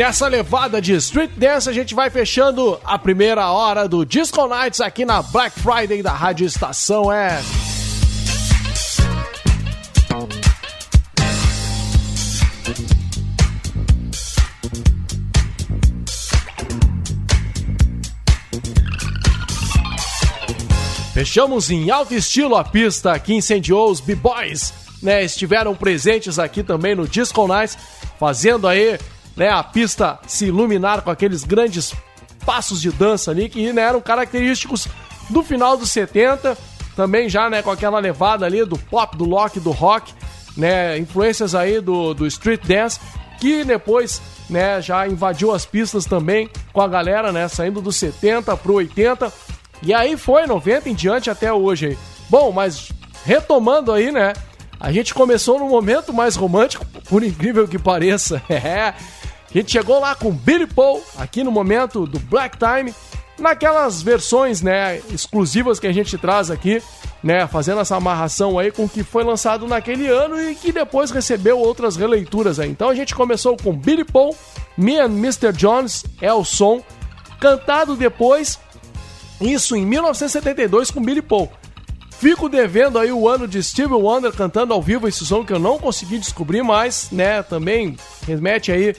Nessa 0.00 0.28
levada 0.28 0.80
de 0.80 0.94
Street 0.94 1.32
Dance, 1.36 1.68
a 1.68 1.74
gente 1.74 1.94
vai 1.94 2.08
fechando 2.08 2.80
a 2.82 2.98
primeira 2.98 3.50
hora 3.50 3.86
do 3.86 4.02
Disco 4.02 4.46
Nights 4.46 4.80
aqui 4.80 5.04
na 5.04 5.20
Black 5.20 5.60
Friday 5.60 6.02
da 6.02 6.12
Rádio 6.12 6.46
Estação 6.46 7.12
é. 7.12 7.38
Fechamos 21.12 21.70
em 21.70 21.90
alto 21.90 22.14
estilo 22.14 22.56
a 22.56 22.64
pista 22.64 23.18
que 23.18 23.34
incendiou 23.34 23.90
os 23.90 24.00
B-Boys, 24.00 24.72
né? 25.02 25.22
Estiveram 25.22 25.74
presentes 25.74 26.38
aqui 26.38 26.62
também 26.62 26.94
no 26.94 27.06
Disco 27.06 27.46
Nights, 27.46 27.76
fazendo 28.18 28.66
aí 28.66 28.98
né, 29.36 29.48
a 29.48 29.62
pista 29.62 30.18
se 30.26 30.46
iluminar 30.46 31.02
com 31.02 31.10
aqueles 31.10 31.44
grandes 31.44 31.94
passos 32.44 32.80
de 32.80 32.90
dança 32.90 33.30
ali 33.30 33.48
que 33.48 33.72
né, 33.72 33.82
eram 33.82 34.00
característicos 34.00 34.88
do 35.28 35.42
final 35.42 35.76
dos 35.76 35.90
70, 35.90 36.56
também 36.96 37.28
já 37.28 37.48
né, 37.48 37.62
com 37.62 37.70
aquela 37.70 37.98
levada 37.98 38.44
ali 38.44 38.64
do 38.64 38.76
pop, 38.76 39.16
do 39.16 39.24
lock, 39.24 39.60
do 39.60 39.70
rock, 39.70 40.12
né, 40.56 40.98
influências 40.98 41.54
aí 41.54 41.80
do, 41.80 42.12
do 42.14 42.26
street 42.26 42.66
dance, 42.66 42.98
que 43.38 43.64
depois 43.64 44.20
né, 44.48 44.82
já 44.82 45.06
invadiu 45.06 45.52
as 45.52 45.64
pistas 45.64 46.04
também 46.04 46.50
com 46.72 46.80
a 46.80 46.88
galera, 46.88 47.32
né, 47.32 47.48
saindo 47.48 47.80
dos 47.80 47.96
70 47.96 48.56
pro 48.56 48.74
80, 48.74 49.32
e 49.82 49.94
aí 49.94 50.16
foi 50.16 50.46
90 50.46 50.90
em 50.90 50.94
diante 50.94 51.30
até 51.30 51.52
hoje 51.52 51.86
aí. 51.86 51.98
Bom, 52.28 52.52
mas 52.52 52.92
retomando 53.24 53.92
aí, 53.92 54.12
né, 54.12 54.34
a 54.78 54.90
gente 54.92 55.14
começou 55.14 55.58
num 55.58 55.68
momento 55.68 56.12
mais 56.12 56.36
romântico, 56.36 56.84
por 57.08 57.22
incrível 57.22 57.68
que 57.68 57.78
pareça, 57.78 58.42
é, 58.48 58.94
a 59.52 59.58
gente 59.58 59.72
chegou 59.72 59.98
lá 60.00 60.14
com 60.14 60.30
Billy 60.30 60.66
Paul, 60.66 61.02
aqui 61.18 61.42
no 61.42 61.50
momento 61.50 62.06
do 62.06 62.18
Black 62.20 62.56
Time, 62.56 62.94
naquelas 63.38 64.00
versões, 64.00 64.62
né, 64.62 65.00
exclusivas 65.10 65.80
que 65.80 65.86
a 65.86 65.92
gente 65.92 66.16
traz 66.16 66.50
aqui, 66.50 66.80
né, 67.22 67.46
fazendo 67.46 67.80
essa 67.80 67.96
amarração 67.96 68.58
aí 68.58 68.70
com 68.70 68.84
o 68.84 68.88
que 68.88 69.02
foi 69.02 69.24
lançado 69.24 69.66
naquele 69.66 70.06
ano 70.08 70.40
e 70.40 70.54
que 70.54 70.70
depois 70.70 71.10
recebeu 71.10 71.58
outras 71.58 71.96
releituras 71.96 72.60
aí. 72.60 72.70
Então 72.70 72.88
a 72.88 72.94
gente 72.94 73.14
começou 73.14 73.56
com 73.56 73.76
Billy 73.76 74.04
Paul, 74.04 74.36
Me 74.76 74.98
and 74.98 75.06
Mr. 75.06 75.52
Jones 75.52 76.04
é 76.20 76.32
o 76.32 76.44
som, 76.44 76.82
cantado 77.40 77.96
depois, 77.96 78.58
isso 79.40 79.74
em 79.74 79.84
1972 79.84 80.90
com 80.90 81.02
Billy 81.02 81.22
Paul. 81.22 81.50
Fico 82.20 82.50
devendo 82.50 82.98
aí 82.98 83.10
o 83.10 83.26
ano 83.26 83.48
de 83.48 83.62
Steve 83.62 83.94
Wonder 83.94 84.30
cantando 84.30 84.74
ao 84.74 84.82
vivo 84.82 85.08
esse 85.08 85.24
som 85.24 85.42
que 85.42 85.54
eu 85.54 85.58
não 85.58 85.78
consegui 85.78 86.18
descobrir 86.18 86.62
mais, 86.62 87.08
né? 87.10 87.42
Também 87.42 87.96
remete 88.26 88.70
aí 88.70 88.94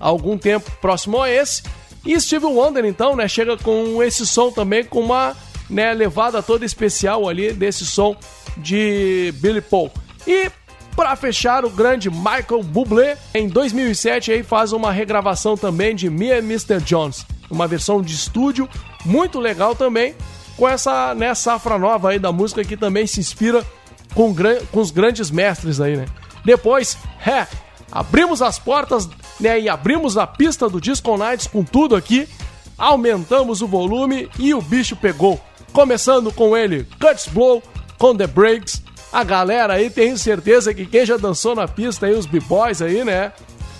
algum 0.00 0.36
tempo 0.38 0.70
próximo 0.80 1.20
a 1.20 1.30
esse. 1.30 1.62
E 2.04 2.18
Steve 2.18 2.46
Wonder, 2.46 2.84
então, 2.84 3.14
né, 3.14 3.28
chega 3.28 3.56
com 3.58 4.02
esse 4.02 4.26
som 4.26 4.50
também, 4.50 4.82
com 4.82 5.00
uma 5.00 5.36
né, 5.68 5.92
levada 5.92 6.42
toda 6.42 6.64
especial 6.64 7.28
ali 7.28 7.52
desse 7.52 7.84
som 7.84 8.16
de 8.56 9.32
Billy 9.36 9.60
Paul. 9.60 9.92
E 10.26 10.50
para 10.96 11.14
fechar, 11.14 11.64
o 11.64 11.70
grande 11.70 12.10
Michael 12.10 12.62
Bublé, 12.62 13.16
em 13.34 13.48
2007, 13.48 14.32
aí 14.32 14.42
faz 14.42 14.72
uma 14.72 14.90
regravação 14.90 15.56
também 15.56 15.94
de 15.94 16.10
Me 16.10 16.32
and 16.32 16.38
Mr. 16.38 16.80
Jones, 16.80 17.24
uma 17.50 17.66
versão 17.66 18.02
de 18.02 18.14
estúdio 18.14 18.68
muito 19.04 19.38
legal 19.38 19.74
também, 19.74 20.14
com 20.56 20.68
essa 20.68 21.14
né, 21.14 21.34
safra 21.34 21.78
nova 21.78 22.10
aí 22.10 22.18
da 22.18 22.32
música 22.32 22.64
que 22.64 22.76
também 22.76 23.06
se 23.06 23.20
inspira 23.20 23.64
com, 24.14 24.34
com 24.70 24.80
os 24.80 24.90
grandes 24.90 25.30
mestres 25.30 25.80
aí, 25.80 25.96
né? 25.96 26.06
Depois, 26.44 26.98
é, 27.26 27.46
abrimos 27.90 28.42
as 28.42 28.58
portas 28.58 29.08
né, 29.38 29.60
e 29.60 29.68
abrimos 29.68 30.16
a 30.16 30.26
pista 30.26 30.68
do 30.68 30.80
Disco 30.80 31.16
Nights 31.16 31.46
com 31.46 31.64
tudo 31.64 31.96
aqui, 31.96 32.28
aumentamos 32.76 33.62
o 33.62 33.66
volume 33.66 34.28
e 34.38 34.54
o 34.54 34.62
bicho 34.62 34.96
pegou. 34.96 35.40
Começando 35.72 36.32
com 36.32 36.56
ele, 36.56 36.86
Cuts 37.00 37.28
Blow, 37.28 37.62
com 37.98 38.16
The 38.16 38.26
Breaks. 38.26 38.82
A 39.12 39.24
galera 39.24 39.74
aí, 39.74 39.90
tenho 39.90 40.16
certeza 40.16 40.72
que 40.72 40.86
quem 40.86 41.04
já 41.04 41.16
dançou 41.16 41.54
na 41.54 41.66
pista 41.66 42.06
aí, 42.06 42.14
os 42.14 42.26
B-Boys 42.26 42.80
aí, 42.80 43.04
né? 43.04 43.32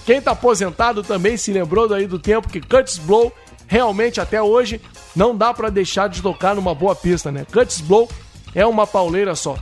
Quem 0.05 0.21
tá 0.21 0.33
aposentado 0.33 1.03
também 1.03 1.37
se 1.37 1.53
lembrou 1.53 1.89
daí 1.89 2.07
do 2.07 2.19
tempo 2.19 2.49
que 2.49 2.61
Cuts 2.61 2.99
Blow 2.99 3.33
realmente 3.67 4.21
até 4.21 4.43
hoje 4.43 4.81
não 5.15 5.37
dá 5.37 5.55
para 5.55 5.71
deixar 5.71 6.09
de 6.09 6.21
tocar 6.21 6.55
numa 6.55 6.75
boa 6.75 6.95
pista, 6.97 7.31
né? 7.31 7.47
Cuts 7.53 7.81
Blow 7.81 8.09
é 8.55 8.67
uma 8.67 8.87
pauleira 8.87 9.35
só. 9.37 9.57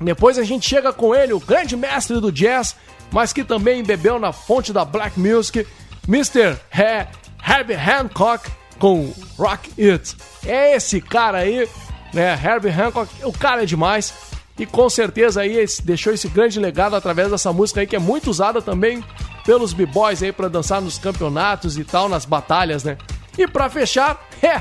Depois 0.00 0.38
a 0.38 0.44
gente 0.44 0.68
chega 0.68 0.92
com 0.92 1.14
ele, 1.14 1.32
o 1.32 1.40
grande 1.40 1.76
mestre 1.76 2.20
do 2.20 2.30
jazz, 2.30 2.76
mas 3.14 3.32
que 3.32 3.44
também 3.44 3.84
bebeu 3.84 4.18
na 4.18 4.32
fonte 4.32 4.72
da 4.72 4.84
black 4.84 5.18
music, 5.20 5.64
Mr. 6.08 6.58
He 6.76 7.06
Herbie 7.48 7.74
Hancock 7.74 8.50
com 8.76 9.14
Rock 9.38 9.70
It. 9.80 10.16
É 10.44 10.74
esse 10.74 11.00
cara 11.00 11.38
aí, 11.38 11.68
né? 12.12 12.32
Herbie 12.32 12.70
Hancock, 12.70 13.08
o 13.22 13.32
cara 13.32 13.62
é 13.62 13.66
demais. 13.66 14.12
E 14.58 14.66
com 14.66 14.90
certeza 14.90 15.42
aí 15.42 15.64
deixou 15.84 16.12
esse 16.12 16.26
grande 16.28 16.58
legado 16.58 16.96
através 16.96 17.30
dessa 17.30 17.52
música 17.52 17.80
aí 17.80 17.86
que 17.86 17.94
é 17.94 18.00
muito 18.00 18.30
usada 18.30 18.60
também 18.60 19.02
pelos 19.44 19.72
b-boys 19.72 20.20
aí 20.20 20.32
para 20.32 20.48
dançar 20.48 20.80
nos 20.80 20.98
campeonatos 20.98 21.78
e 21.78 21.84
tal, 21.84 22.08
nas 22.08 22.24
batalhas, 22.24 22.82
né? 22.82 22.98
E 23.38 23.46
para 23.46 23.70
fechar, 23.70 24.28
é, 24.42 24.60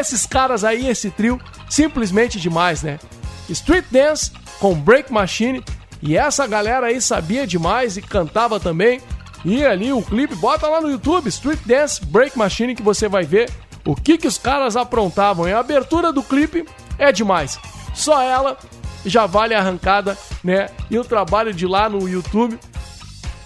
esses 0.00 0.24
caras 0.24 0.64
aí, 0.64 0.88
esse 0.88 1.10
trio, 1.10 1.38
simplesmente 1.68 2.40
demais, 2.40 2.82
né? 2.82 2.98
Street 3.50 3.84
Dance 3.90 4.30
com 4.58 4.74
Break 4.74 5.12
Machine 5.12 5.62
e 6.02 6.16
essa 6.16 6.46
galera 6.46 6.88
aí 6.88 7.00
sabia 7.00 7.46
demais 7.46 7.96
e 7.96 8.02
cantava 8.02 8.58
também. 8.58 9.00
E 9.44 9.64
ali 9.64 9.92
o 9.92 10.02
clipe, 10.02 10.34
bota 10.34 10.68
lá 10.68 10.80
no 10.80 10.90
YouTube, 10.90 11.28
Street 11.28 11.60
Dance 11.64 12.04
Break 12.04 12.36
Machine, 12.36 12.74
que 12.74 12.82
você 12.82 13.08
vai 13.08 13.24
ver 13.24 13.50
o 13.84 13.94
que, 13.94 14.18
que 14.18 14.26
os 14.26 14.36
caras 14.36 14.76
aprontavam. 14.76 15.48
E 15.48 15.52
a 15.52 15.60
abertura 15.60 16.12
do 16.12 16.22
clipe 16.22 16.66
é 16.98 17.12
demais. 17.12 17.58
Só 17.94 18.20
ela 18.20 18.58
já 19.06 19.26
vale 19.26 19.54
a 19.54 19.58
arrancada, 19.58 20.18
né? 20.42 20.68
E 20.90 20.98
o 20.98 21.04
trabalho 21.04 21.54
de 21.54 21.66
lá 21.66 21.88
no 21.88 22.08
YouTube 22.08 22.58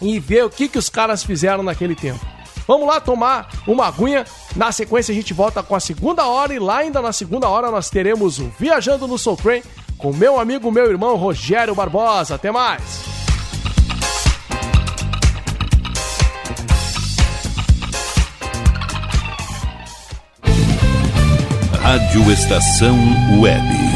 e 0.00 0.18
ver 0.18 0.44
o 0.44 0.50
que, 0.50 0.68
que 0.68 0.78
os 0.78 0.88
caras 0.88 1.22
fizeram 1.22 1.62
naquele 1.62 1.94
tempo. 1.94 2.24
Vamos 2.66 2.86
lá 2.86 3.00
tomar 3.00 3.48
uma 3.66 3.86
aguinha. 3.86 4.24
Na 4.54 4.72
sequência 4.72 5.12
a 5.12 5.14
gente 5.14 5.32
volta 5.32 5.62
com 5.62 5.74
a 5.74 5.80
segunda 5.80 6.26
hora 6.26 6.52
e 6.54 6.58
lá 6.58 6.78
ainda 6.78 7.00
na 7.00 7.12
segunda 7.12 7.48
hora 7.48 7.70
nós 7.70 7.88
teremos 7.88 8.38
o 8.38 8.50
Viajando 8.58 9.06
no 9.06 9.18
Soul 9.18 9.36
Train 9.36 9.62
com 9.98 10.12
meu 10.12 10.38
amigo, 10.38 10.70
meu 10.70 10.86
irmão 10.90 11.16
Rogério 11.16 11.74
Barbosa. 11.74 12.34
Até 12.34 12.50
mais! 12.50 13.04
Rádio 21.82 22.32
Estação 22.32 22.96
Web. 23.40 23.95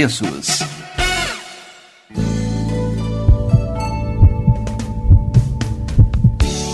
preços. 0.00 0.79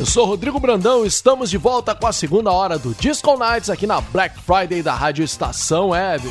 Sou 0.04 0.26
Rodrigo 0.26 0.58
Brandão, 0.58 1.06
estamos 1.06 1.48
de 1.48 1.56
volta 1.56 1.94
com 1.94 2.08
a 2.08 2.12
segunda 2.12 2.50
hora 2.50 2.76
do 2.76 2.92
Disco 2.92 3.36
Nights 3.36 3.70
aqui 3.70 3.86
na 3.86 4.00
Black 4.00 4.40
Friday 4.40 4.82
da 4.82 4.92
Rádio 4.92 5.24
Estação 5.24 5.90
Web. 5.90 6.28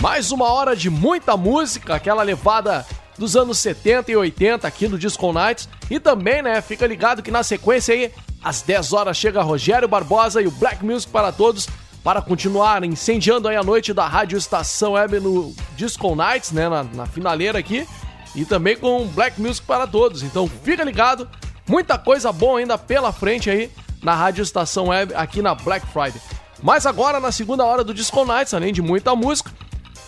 Mais 0.00 0.32
uma 0.32 0.50
hora 0.50 0.74
de 0.74 0.88
muita 0.88 1.36
música, 1.36 1.94
aquela 1.94 2.22
levada 2.22 2.86
dos 3.18 3.36
anos 3.36 3.58
70 3.58 4.10
e 4.10 4.16
80 4.16 4.66
aqui 4.66 4.88
no 4.88 4.98
Disco 4.98 5.30
Nights. 5.30 5.68
E 5.90 6.00
também, 6.00 6.40
né, 6.40 6.62
fica 6.62 6.86
ligado 6.86 7.22
que 7.22 7.30
na 7.30 7.42
sequência 7.42 7.94
aí, 7.94 8.10
às 8.42 8.62
10 8.62 8.94
horas, 8.94 9.14
chega 9.18 9.42
Rogério 9.42 9.86
Barbosa 9.86 10.40
e 10.40 10.46
o 10.46 10.50
Black 10.52 10.82
Music 10.82 11.12
para 11.12 11.30
todos 11.30 11.68
para 12.02 12.22
continuar 12.22 12.82
incendiando 12.82 13.46
aí 13.46 13.56
a 13.56 13.62
noite 13.62 13.92
da 13.92 14.06
Rádio 14.06 14.38
Estação 14.38 14.92
Web 14.92 15.20
no 15.20 15.54
Disco 15.76 16.14
Nights, 16.14 16.50
né, 16.50 16.66
na, 16.66 16.82
na 16.82 17.04
finaleira 17.04 17.58
aqui. 17.58 17.86
E 18.34 18.46
também 18.46 18.78
com 18.78 19.06
Black 19.08 19.38
Music 19.38 19.66
para 19.66 19.86
todos. 19.86 20.22
Então 20.22 20.48
fica 20.48 20.82
ligado, 20.82 21.28
muita 21.68 21.98
coisa 21.98 22.32
boa 22.32 22.58
ainda 22.58 22.78
pela 22.78 23.12
frente 23.12 23.50
aí 23.50 23.70
na 24.02 24.14
Rádio 24.14 24.40
Estação 24.40 24.86
Web 24.86 25.12
aqui 25.14 25.42
na 25.42 25.54
Black 25.54 25.86
Friday. 25.88 26.22
Mas 26.62 26.86
agora, 26.86 27.20
na 27.20 27.30
segunda 27.30 27.66
hora 27.66 27.84
do 27.84 27.92
Disco 27.92 28.24
Nights, 28.24 28.54
além 28.54 28.72
de 28.72 28.80
muita 28.80 29.14
música, 29.14 29.50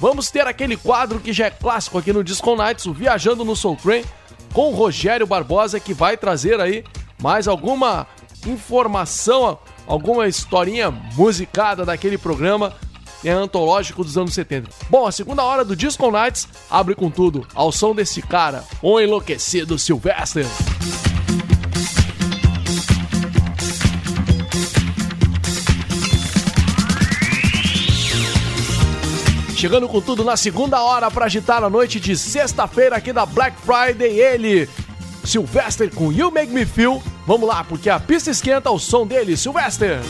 vamos 0.02 0.32
ter 0.32 0.48
aquele 0.48 0.76
quadro 0.76 1.20
que 1.20 1.32
já 1.32 1.46
é 1.46 1.50
clássico 1.50 1.96
aqui 1.96 2.12
no 2.12 2.24
Disco 2.24 2.56
Nights, 2.56 2.86
o 2.86 2.92
Viajando 2.92 3.44
no 3.44 3.54
Soul 3.54 3.76
Train, 3.76 4.02
com 4.52 4.72
o 4.72 4.74
Rogério 4.74 5.28
Barbosa, 5.28 5.78
que 5.78 5.94
vai 5.94 6.16
trazer 6.16 6.60
aí 6.60 6.82
mais 7.22 7.46
alguma 7.46 8.08
informação, 8.44 9.60
alguma 9.86 10.26
historinha 10.26 10.90
musicada 10.90 11.84
daquele 11.84 12.18
programa 12.18 12.74
é 13.24 13.30
antológico 13.30 14.02
dos 14.02 14.18
anos 14.18 14.34
70. 14.34 14.68
Bom, 14.90 15.06
a 15.06 15.12
segunda 15.12 15.44
hora 15.44 15.64
do 15.64 15.76
Disco 15.76 16.10
Nights 16.10 16.48
abre 16.68 16.96
com 16.96 17.08
tudo, 17.08 17.46
ao 17.54 17.70
som 17.70 17.94
desse 17.94 18.20
cara, 18.20 18.64
o 18.82 18.98
enlouquecido 18.98 19.78
Sylvester. 19.78 20.44
Chegando 29.62 29.88
com 29.88 30.00
tudo 30.00 30.24
na 30.24 30.36
segunda 30.36 30.82
hora 30.82 31.08
para 31.08 31.26
agitar 31.26 31.62
a 31.62 31.70
noite 31.70 32.00
de 32.00 32.16
sexta-feira 32.16 32.96
aqui 32.96 33.12
da 33.12 33.24
Black 33.24 33.56
Friday, 33.60 34.18
ele, 34.18 34.68
Sylvester 35.22 35.88
com 35.94 36.10
You 36.10 36.32
Make 36.32 36.52
Me 36.52 36.66
Feel. 36.66 37.00
Vamos 37.28 37.48
lá, 37.48 37.62
porque 37.62 37.88
a 37.88 38.00
pista 38.00 38.28
esquenta 38.28 38.72
o 38.72 38.78
som 38.80 39.06
dele, 39.06 39.36
Sylvester. 39.36 40.00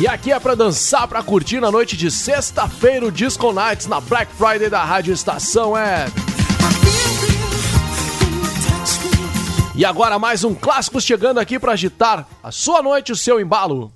E 0.00 0.08
aqui 0.08 0.32
é 0.32 0.40
pra 0.40 0.54
dançar, 0.54 1.06
pra 1.06 1.22
curtir 1.22 1.60
na 1.60 1.70
noite 1.70 1.94
de 1.94 2.10
sexta-feira 2.10 3.04
o 3.04 3.12
Disco 3.12 3.52
Nights 3.52 3.86
na 3.86 4.00
Black 4.00 4.32
Friday 4.32 4.70
da 4.70 4.82
Rádio 4.82 5.12
Estação 5.12 5.76
é. 5.76 6.06
E 9.74 9.84
agora 9.84 10.18
mais 10.18 10.42
um 10.42 10.54
clássico 10.54 11.02
chegando 11.02 11.38
aqui 11.38 11.58
para 11.58 11.72
agitar 11.72 12.26
a 12.42 12.50
sua 12.50 12.82
noite, 12.82 13.12
o 13.12 13.16
seu 13.16 13.38
embalo. 13.38 13.92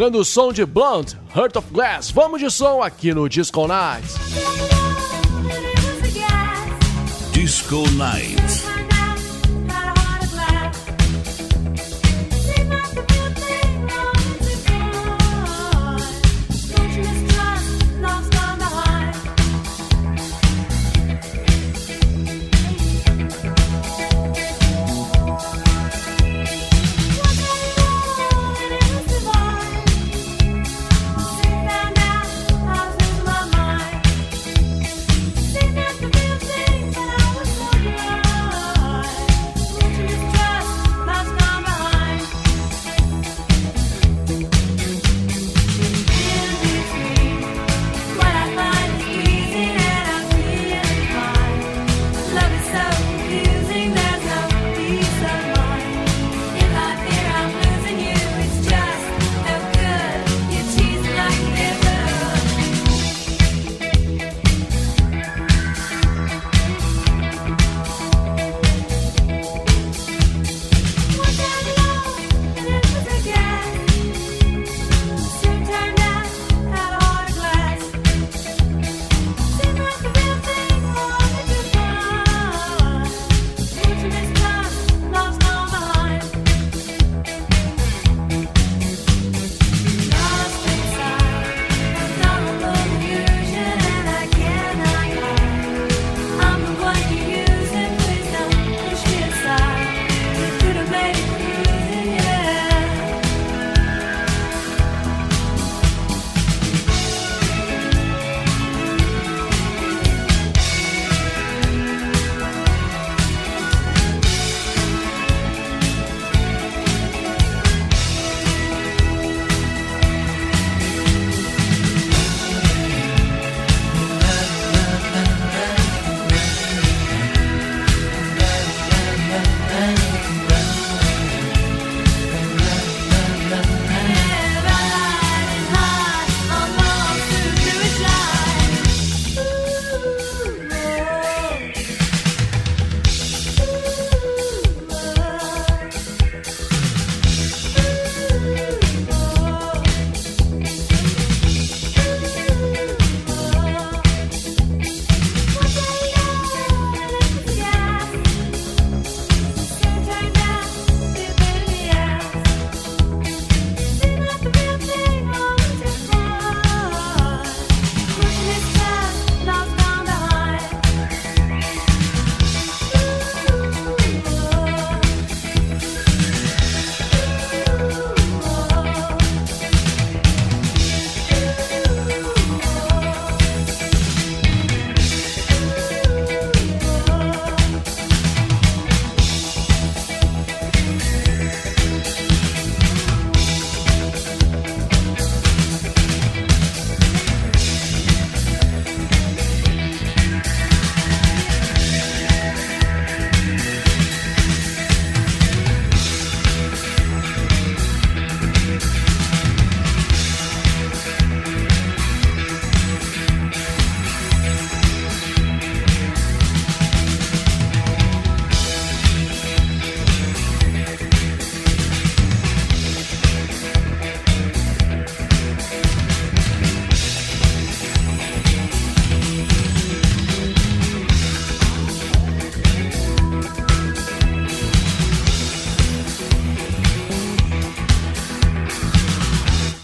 Chegando 0.00 0.18
o 0.18 0.24
som 0.24 0.50
de 0.50 0.64
Blunt, 0.64 1.14
Heart 1.36 1.56
of 1.56 1.70
Glass. 1.70 2.10
Vamos 2.10 2.40
de 2.40 2.50
som 2.50 2.80
aqui 2.80 3.12
no 3.12 3.28
Disco 3.28 3.66
Nights. 3.68 4.14
Disco 7.32 7.82
Nights. 7.90 8.49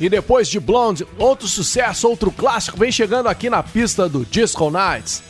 E 0.07 0.09
depois 0.09 0.47
de 0.47 0.61
Blonde, 0.61 1.05
outro 1.19 1.49
sucesso, 1.49 2.09
outro 2.09 2.31
clássico, 2.31 2.78
vem 2.78 2.93
chegando 2.93 3.28
aqui 3.28 3.51
na 3.51 3.61
pista 3.61 4.09
do 4.09 4.24
Disco 4.24 4.70
Nights. 4.70 5.20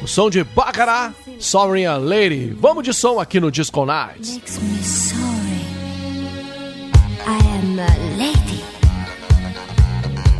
O 0.00 0.06
som 0.06 0.30
de 0.30 0.44
Baccarat, 0.44 1.12
Sorry 1.40 1.84
a 1.86 1.96
Lady. 1.96 2.56
Vamos 2.56 2.84
de 2.84 2.94
som 2.94 3.18
aqui 3.18 3.40
no 3.40 3.50
Disco 3.50 3.84
Nights. 3.84 4.34
Makes 4.34 4.58
me 4.60 4.82
sorry. 4.84 5.20
I 7.26 7.40
am 7.58 7.80
a 7.80 8.16
lady. 8.16 8.62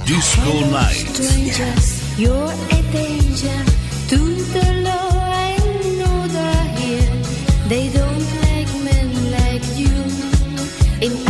Disco 0.05 0.65
Nights. 0.70 1.27
Strangers, 1.27 2.20
you're 2.20 2.53
a 2.70 2.82
danger 2.93 3.80
They 7.70 7.88
don't 7.88 8.26
like 8.42 8.66
men 8.82 9.30
like 9.30 9.62
you. 9.78 9.94
In 11.01 11.30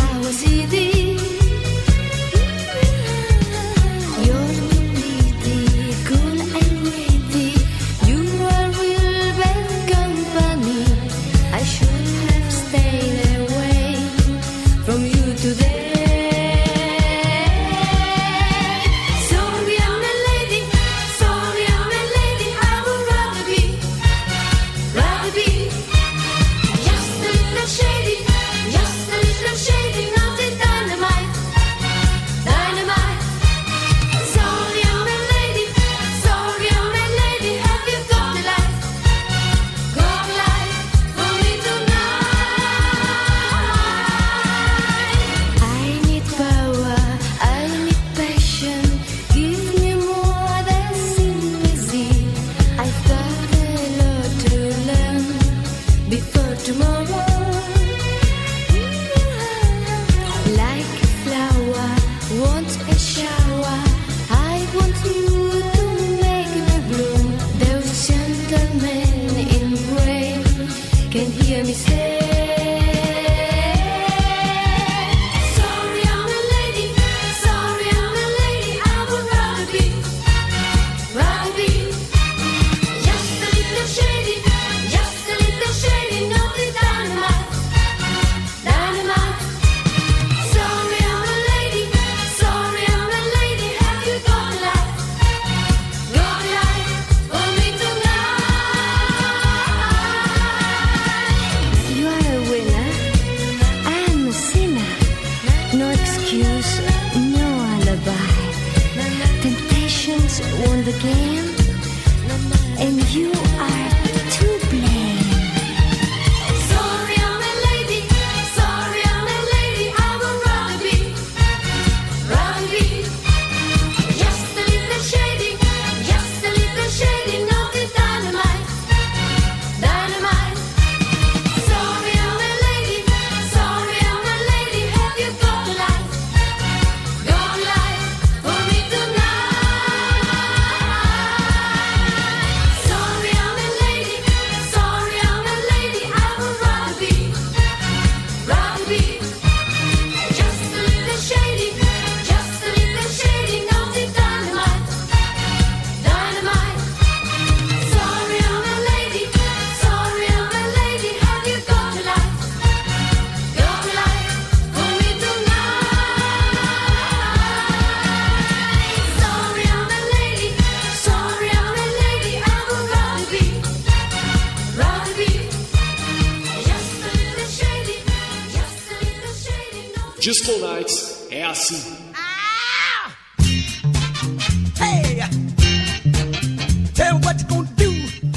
Disco 180.21 180.53
Nights 180.59 181.27
é 181.31 181.45
assim. 181.45 181.97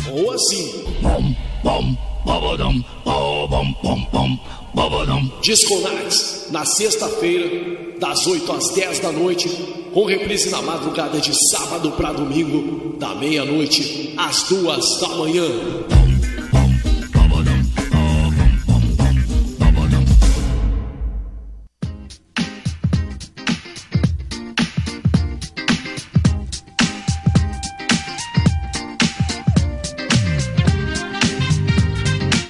Ou 0.10 0.32
assim. 0.32 0.86
Bom. 1.02 1.36
Disco 5.42 5.78
Nights, 5.82 6.48
na 6.52 6.64
sexta-feira, 6.64 8.00
das 8.00 8.26
8 8.26 8.50
às 8.54 8.70
10 8.70 9.00
da 9.00 9.12
noite, 9.12 9.50
com 9.94 10.06
reprise 10.06 10.50
na 10.50 10.62
madrugada 10.62 11.20
de 11.20 11.34
sábado 11.50 11.92
para 11.92 12.14
domingo, 12.14 12.98
da 12.98 13.14
meia-noite 13.14 14.14
às 14.18 14.44
duas 14.44 15.02
da 15.02 15.10
manhã. 15.10 16.03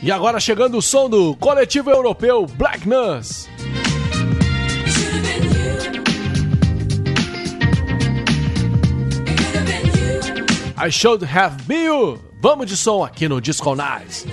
E 0.03 0.11
agora 0.11 0.38
chegando 0.38 0.77
o 0.77 0.81
som 0.81 1.09
do 1.09 1.34
coletivo 1.38 1.89
europeu 1.89 2.45
Black 2.45 2.85
Nuns. 2.85 3.47
I 10.77 10.89
should 10.91 11.23
have 11.23 11.55
been 11.65 11.85
you. 11.85 12.19
Vamos 12.41 12.67
de 12.67 12.75
som 12.75 13.01
aqui 13.01 13.30
no 13.30 13.39
Disco 13.39 13.73
Nice. 13.73 14.27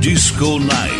Disco 0.00 0.60
Nice. 0.60 0.99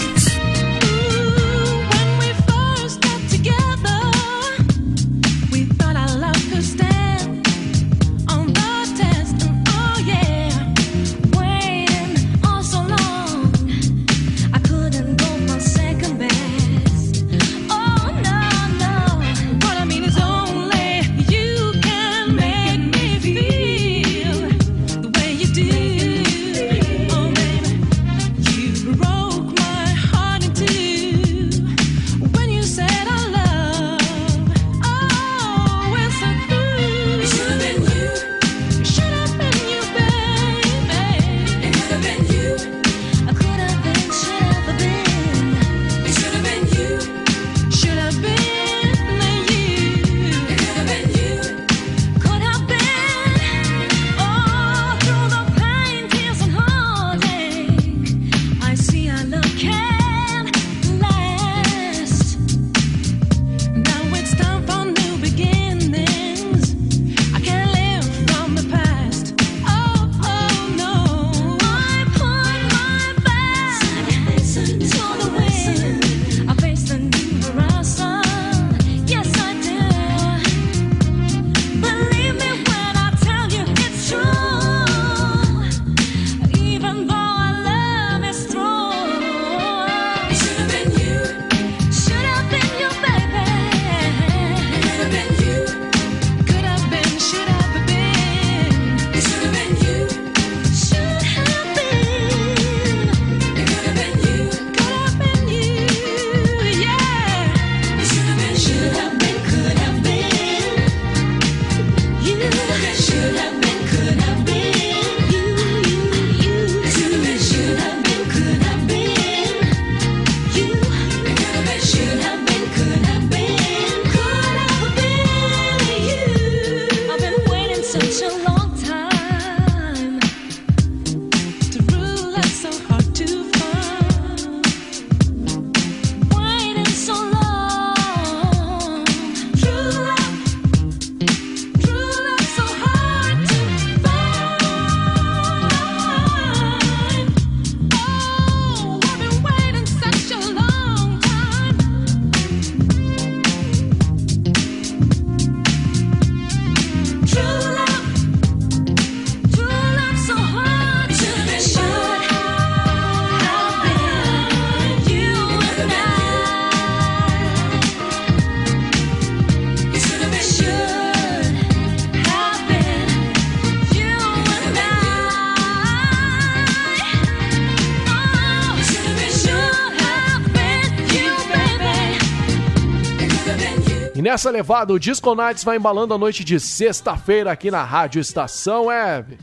Nessa 184.31 184.48
levada, 184.48 184.93
o 184.93 184.98
Disco 184.98 185.35
Nights 185.35 185.65
vai 185.65 185.77
embalando 185.77 186.15
a 186.15 186.19
noite 186.19 186.44
de 186.44 186.61
sexta-feira 186.61 187.51
aqui 187.51 187.69
na 187.69 187.82
Rádio 187.82 188.20
Estação 188.20 188.85
Web. 188.85 189.36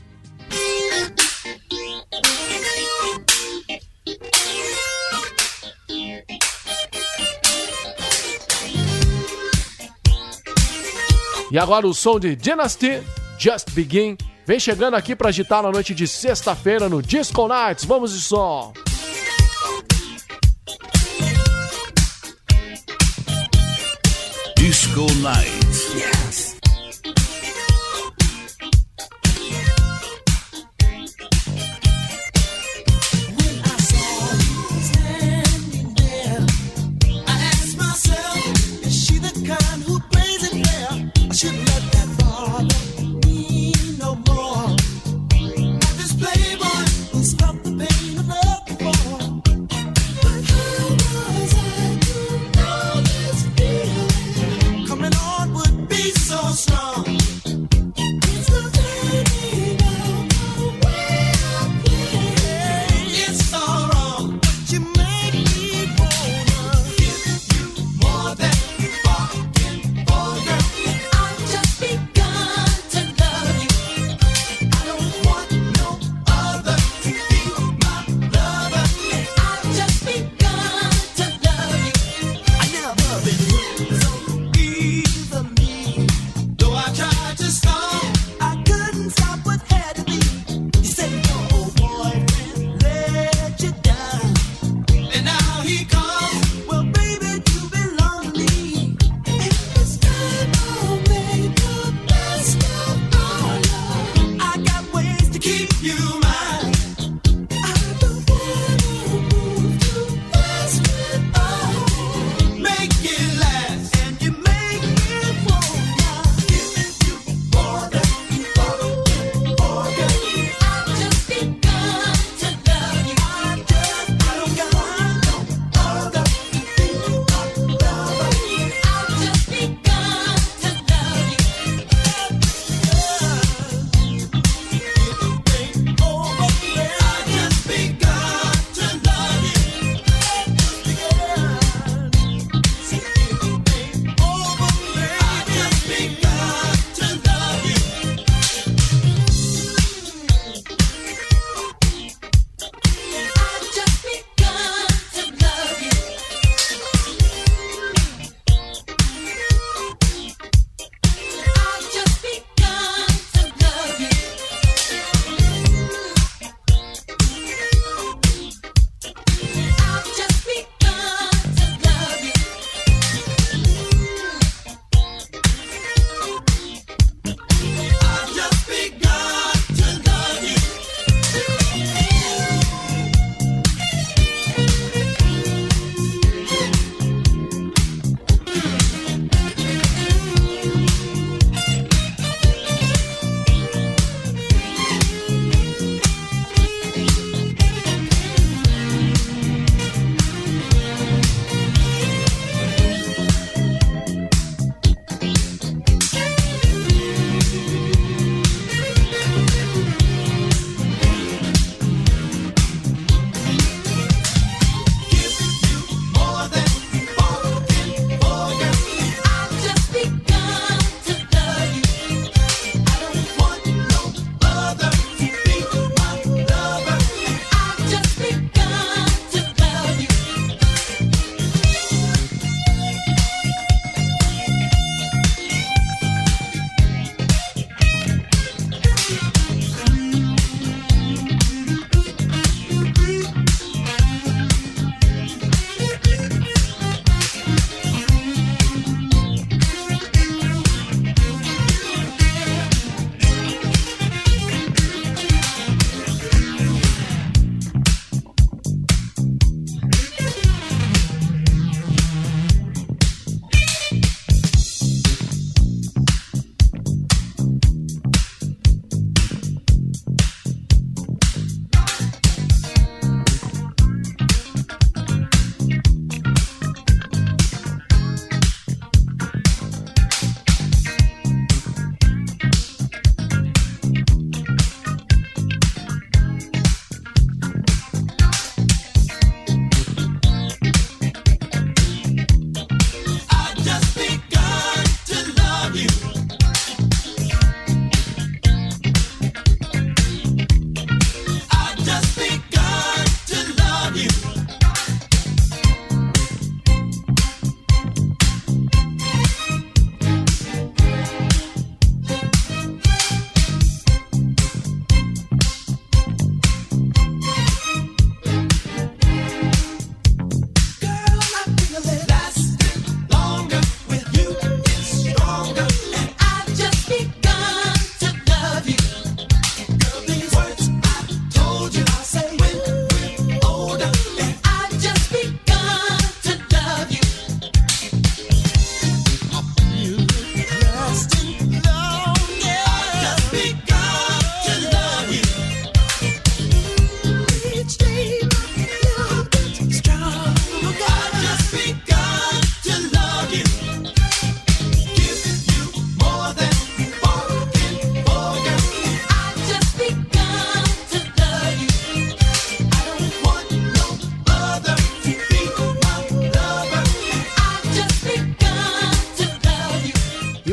E 11.52 11.60
agora 11.60 11.86
o 11.86 11.94
som 11.94 12.18
de 12.18 12.34
Dynasty, 12.38 13.04
Just 13.38 13.72
Begin, 13.72 14.18
vem 14.46 14.58
chegando 14.58 14.96
aqui 14.96 15.18
para 15.18 15.28
agitar 15.28 15.62
na 15.62 15.70
noite 15.70 15.94
de 15.94 16.08
sexta-feira 16.08 16.88
no 16.88 17.02
Disco 17.02 17.46
Nights. 17.46 17.84
Vamos 17.84 18.14
de 18.14 18.22
som. 18.22 18.72
Disco 24.98 25.22
Nights. 25.22 25.57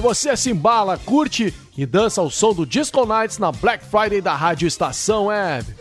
você 0.05 0.37
se 0.37 0.51
embala, 0.51 0.99
curte 0.99 1.55
e 1.75 1.87
dança 1.87 2.21
ao 2.21 2.31
som 2.31 2.53
do 2.53 2.67
Disco 2.67 3.07
Nights 3.07 3.39
na 3.39 3.51
Black 3.51 3.87
Friday 3.87 4.21
da 4.21 4.35
Rádio 4.35 4.69
Estação 4.69 5.29
Web. 5.29 5.75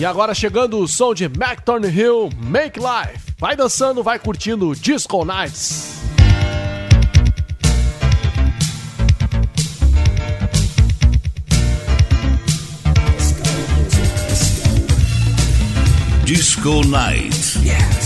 E 0.00 0.04
agora 0.04 0.34
chegando 0.34 0.80
o 0.80 0.88
som 0.88 1.14
de 1.14 1.28
Mac 1.28 1.60
Thornhill, 1.60 2.28
Make 2.42 2.80
Life. 2.80 3.34
Vai 3.38 3.54
dançando, 3.54 4.02
vai 4.02 4.18
curtindo 4.18 4.74
Disco 4.74 5.24
Nights. 5.24 5.81
Disco 16.34 16.80
Night. 16.80 17.56
Yeah. 17.62 18.01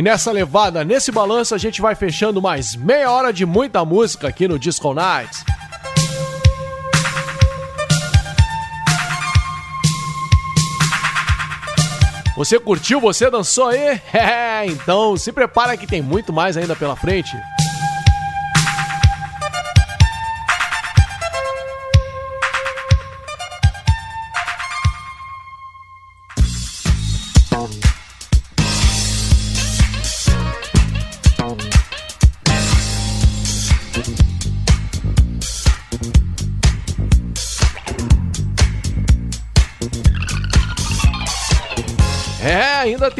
E 0.00 0.02
nessa 0.02 0.32
levada, 0.32 0.82
nesse 0.82 1.12
balanço, 1.12 1.54
a 1.54 1.58
gente 1.58 1.82
vai 1.82 1.94
fechando 1.94 2.40
mais 2.40 2.74
meia 2.74 3.10
hora 3.10 3.30
de 3.30 3.44
muita 3.44 3.84
música 3.84 4.28
aqui 4.28 4.48
no 4.48 4.58
Disco 4.58 4.94
Nights. 4.94 5.44
Você 12.34 12.58
curtiu? 12.58 12.98
Você 12.98 13.30
dançou 13.30 13.68
aí? 13.68 14.00
É, 14.14 14.64
então 14.64 15.18
se 15.18 15.30
prepara 15.32 15.76
que 15.76 15.86
tem 15.86 16.00
muito 16.00 16.32
mais 16.32 16.56
ainda 16.56 16.74
pela 16.74 16.96
frente. 16.96 17.36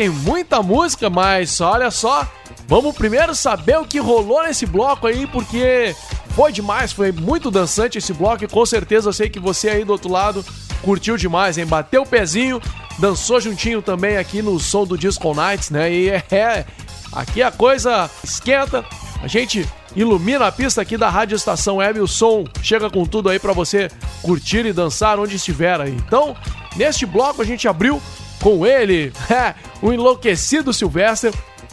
Tem 0.00 0.08
muita 0.08 0.62
música, 0.62 1.10
mas 1.10 1.60
olha 1.60 1.90
só, 1.90 2.26
vamos 2.66 2.96
primeiro 2.96 3.34
saber 3.34 3.76
o 3.76 3.84
que 3.84 3.98
rolou 3.98 4.42
nesse 4.42 4.64
bloco 4.64 5.06
aí, 5.06 5.26
porque 5.26 5.94
foi 6.34 6.50
demais, 6.50 6.90
foi 6.90 7.12
muito 7.12 7.50
dançante 7.50 7.98
esse 7.98 8.14
bloco 8.14 8.42
e 8.42 8.48
com 8.48 8.64
certeza 8.64 9.10
eu 9.10 9.12
sei 9.12 9.28
que 9.28 9.38
você 9.38 9.68
aí 9.68 9.84
do 9.84 9.92
outro 9.92 10.10
lado 10.10 10.42
curtiu 10.80 11.18
demais, 11.18 11.58
hein? 11.58 11.66
Bateu 11.66 12.00
o 12.00 12.06
pezinho, 12.06 12.62
dançou 12.98 13.42
juntinho 13.42 13.82
também 13.82 14.16
aqui 14.16 14.40
no 14.40 14.58
som 14.58 14.86
do 14.86 14.96
Disco 14.96 15.34
Nights, 15.34 15.68
né? 15.68 15.92
E 15.92 16.08
é, 16.08 16.64
aqui 17.12 17.42
a 17.42 17.52
coisa 17.52 18.08
esquenta, 18.24 18.82
a 19.22 19.26
gente 19.26 19.68
ilumina 19.94 20.46
a 20.46 20.52
pista 20.52 20.80
aqui 20.80 20.96
da 20.96 21.10
Rádio 21.10 21.36
Estação 21.36 21.76
Web, 21.76 22.00
o 22.00 22.08
som 22.08 22.44
chega 22.62 22.88
com 22.88 23.04
tudo 23.04 23.28
aí 23.28 23.38
para 23.38 23.52
você 23.52 23.90
curtir 24.22 24.64
e 24.64 24.72
dançar 24.72 25.18
onde 25.18 25.36
estiver 25.36 25.78
aí. 25.78 25.92
Então, 25.92 26.34
neste 26.74 27.04
bloco 27.04 27.42
a 27.42 27.44
gente 27.44 27.68
abriu 27.68 28.00
com 28.40 28.66
ele, 28.66 29.12
é, 29.30 29.54
o 29.82 29.92
enlouquecido 29.92 30.72
Sylvester 30.72 31.32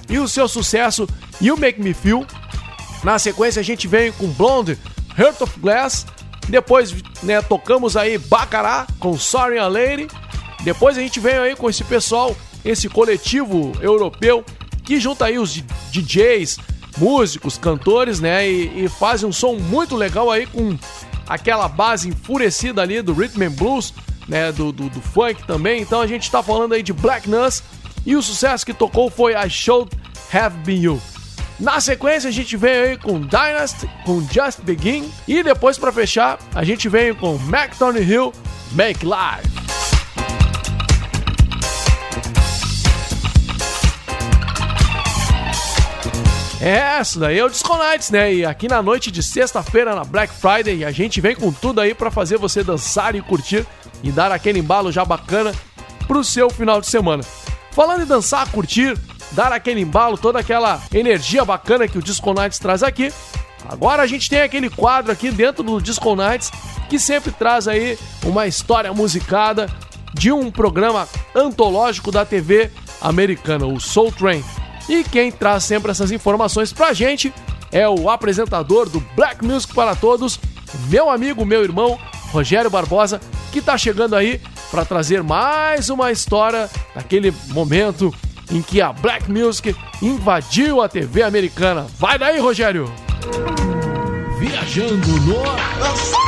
e 0.09 0.19
o 0.19 0.27
seu 0.27 0.47
sucesso 0.47 1.07
You 1.41 1.57
Make 1.57 1.81
Me 1.81 1.93
Feel. 1.93 2.25
Na 3.03 3.19
sequência 3.19 3.59
a 3.59 3.63
gente 3.63 3.87
vem 3.87 4.11
com 4.11 4.27
Blonde, 4.27 4.77
Heart 5.17 5.41
of 5.41 5.59
Glass. 5.59 6.05
Depois, 6.47 6.95
né, 7.23 7.41
tocamos 7.41 7.97
aí 7.97 8.17
Bacará 8.17 8.87
com 8.99 9.17
Sorry 9.17 9.57
a 9.57 9.67
Lady. 9.67 10.07
Depois 10.63 10.97
a 10.97 11.01
gente 11.01 11.19
vem 11.19 11.35
aí 11.35 11.55
com 11.55 11.69
esse 11.69 11.83
pessoal, 11.83 12.35
esse 12.63 12.89
coletivo 12.89 13.73
europeu 13.81 14.43
que 14.83 14.99
junta 14.99 15.25
aí 15.25 15.37
os 15.37 15.61
DJs, 15.91 16.57
músicos, 16.97 17.57
cantores, 17.57 18.21
né, 18.21 18.49
e, 18.49 18.85
e 18.85 18.89
fazem 18.89 19.27
um 19.27 19.33
som 19.33 19.55
muito 19.55 19.95
legal 19.95 20.31
aí 20.31 20.45
com 20.45 20.77
aquela 21.27 21.67
base 21.67 22.07
enfurecida 22.07 22.81
ali 22.81 23.01
do 23.01 23.13
rhythm 23.13 23.43
and 23.43 23.51
blues 23.51 23.93
né, 24.27 24.51
do, 24.51 24.71
do, 24.71 24.89
do, 24.89 25.01
funk 25.01 25.45
também. 25.45 25.81
Então 25.81 26.01
a 26.01 26.07
gente 26.07 26.23
está 26.23 26.43
falando 26.43 26.73
aí 26.73 26.83
de 26.83 26.93
Black 26.93 27.29
Nuts 27.29 27.63
e 28.05 28.15
o 28.15 28.21
sucesso 28.21 28.65
que 28.65 28.73
tocou 28.73 29.09
foi 29.09 29.33
I 29.33 29.49
Should 29.49 29.91
Have 30.33 30.57
Been 30.59 30.81
You. 30.81 31.01
Na 31.59 31.79
sequência 31.79 32.29
a 32.29 32.31
gente 32.31 32.55
vem 32.55 32.71
aí 32.71 32.97
com 32.97 33.19
Dynasty, 33.19 33.89
com 34.05 34.21
Just 34.31 34.59
Begin 34.61 35.11
e 35.27 35.41
depois 35.41 35.77
para 35.77 35.91
fechar 35.91 36.37
a 36.53 36.63
gente 36.63 36.87
vem 36.87 37.13
com 37.13 37.37
Mac 37.37 37.75
Tony 37.77 38.01
Hill, 38.01 38.31
Make 38.73 39.05
Life. 39.05 39.57
É, 46.59 46.99
isso 46.99 47.19
daí 47.19 47.37
é 47.37 47.45
o 47.45 47.49
Disco 47.49 47.77
Nights, 47.77 48.09
né? 48.09 48.33
E 48.33 48.45
aqui 48.45 48.67
na 48.67 48.81
noite 48.81 49.11
de 49.11 49.21
sexta-feira, 49.21 49.95
na 49.95 50.03
Black 50.03 50.33
Friday, 50.33 50.83
a 50.83 50.91
gente 50.91 51.21
vem 51.21 51.35
com 51.35 51.51
tudo 51.51 51.79
aí 51.79 51.93
para 51.93 52.09
fazer 52.09 52.37
você 52.37 52.63
dançar 52.63 53.15
e 53.15 53.21
curtir 53.21 53.65
e 54.03 54.11
dar 54.11 54.31
aquele 54.31 54.59
embalo 54.59 54.91
já 54.91 55.03
bacana 55.03 55.51
pro 56.07 56.23
seu 56.23 56.49
final 56.49 56.79
de 56.79 56.87
semana. 56.87 57.23
Falando 57.71 58.03
em 58.03 58.07
dançar, 58.07 58.49
curtir, 58.49 58.97
dar 59.31 59.51
aquele 59.51 59.81
embalo, 59.81 60.17
toda 60.17 60.39
aquela 60.39 60.81
energia 60.93 61.43
bacana 61.43 61.87
que 61.87 61.97
o 61.97 62.01
Disco 62.01 62.33
Nights 62.33 62.59
traz 62.59 62.81
aqui. 62.81 63.11
Agora 63.69 64.01
a 64.01 64.07
gente 64.07 64.29
tem 64.29 64.41
aquele 64.41 64.69
quadro 64.69 65.11
aqui 65.11 65.29
dentro 65.29 65.61
do 65.61 65.81
Disco 65.81 66.15
Nights 66.15 66.51
que 66.89 66.97
sempre 66.97 67.31
traz 67.31 67.67
aí 67.67 67.99
uma 68.23 68.47
história 68.47 68.93
musicada 68.93 69.69
de 70.13 70.31
um 70.31 70.49
programa 70.49 71.07
antológico 71.35 72.11
da 72.11 72.25
TV 72.25 72.71
americana, 73.01 73.65
o 73.65 73.79
Soul 73.79 74.11
Train. 74.11 74.43
E 74.87 75.03
quem 75.03 75.31
traz 75.31 75.65
sempre 75.65 75.91
essas 75.91 76.11
informações 76.11 76.71
pra 76.71 76.93
gente 76.93 77.33
é 77.71 77.87
o 77.87 78.09
apresentador 78.09 78.89
do 78.89 79.01
Black 79.15 79.43
Music 79.43 79.73
para 79.73 79.95
Todos, 79.95 80.39
meu 80.89 81.09
amigo, 81.09 81.45
meu 81.45 81.61
irmão, 81.61 81.99
Rogério 82.31 82.69
Barbosa, 82.69 83.19
que 83.51 83.59
está 83.59 83.77
chegando 83.77 84.15
aí 84.15 84.41
para 84.69 84.85
trazer 84.85 85.23
mais 85.23 85.89
uma 85.89 86.11
história 86.11 86.69
daquele 86.95 87.33
momento 87.49 88.13
em 88.51 88.61
que 88.61 88.81
a 88.81 88.93
Black 88.93 89.31
Music 89.31 89.75
invadiu 90.01 90.81
a 90.81 90.87
TV 90.89 91.23
americana. 91.23 91.87
Vai 91.97 92.17
daí, 92.17 92.39
Rogério! 92.39 92.91
Viajando 94.39 95.07
no. 95.21 96.26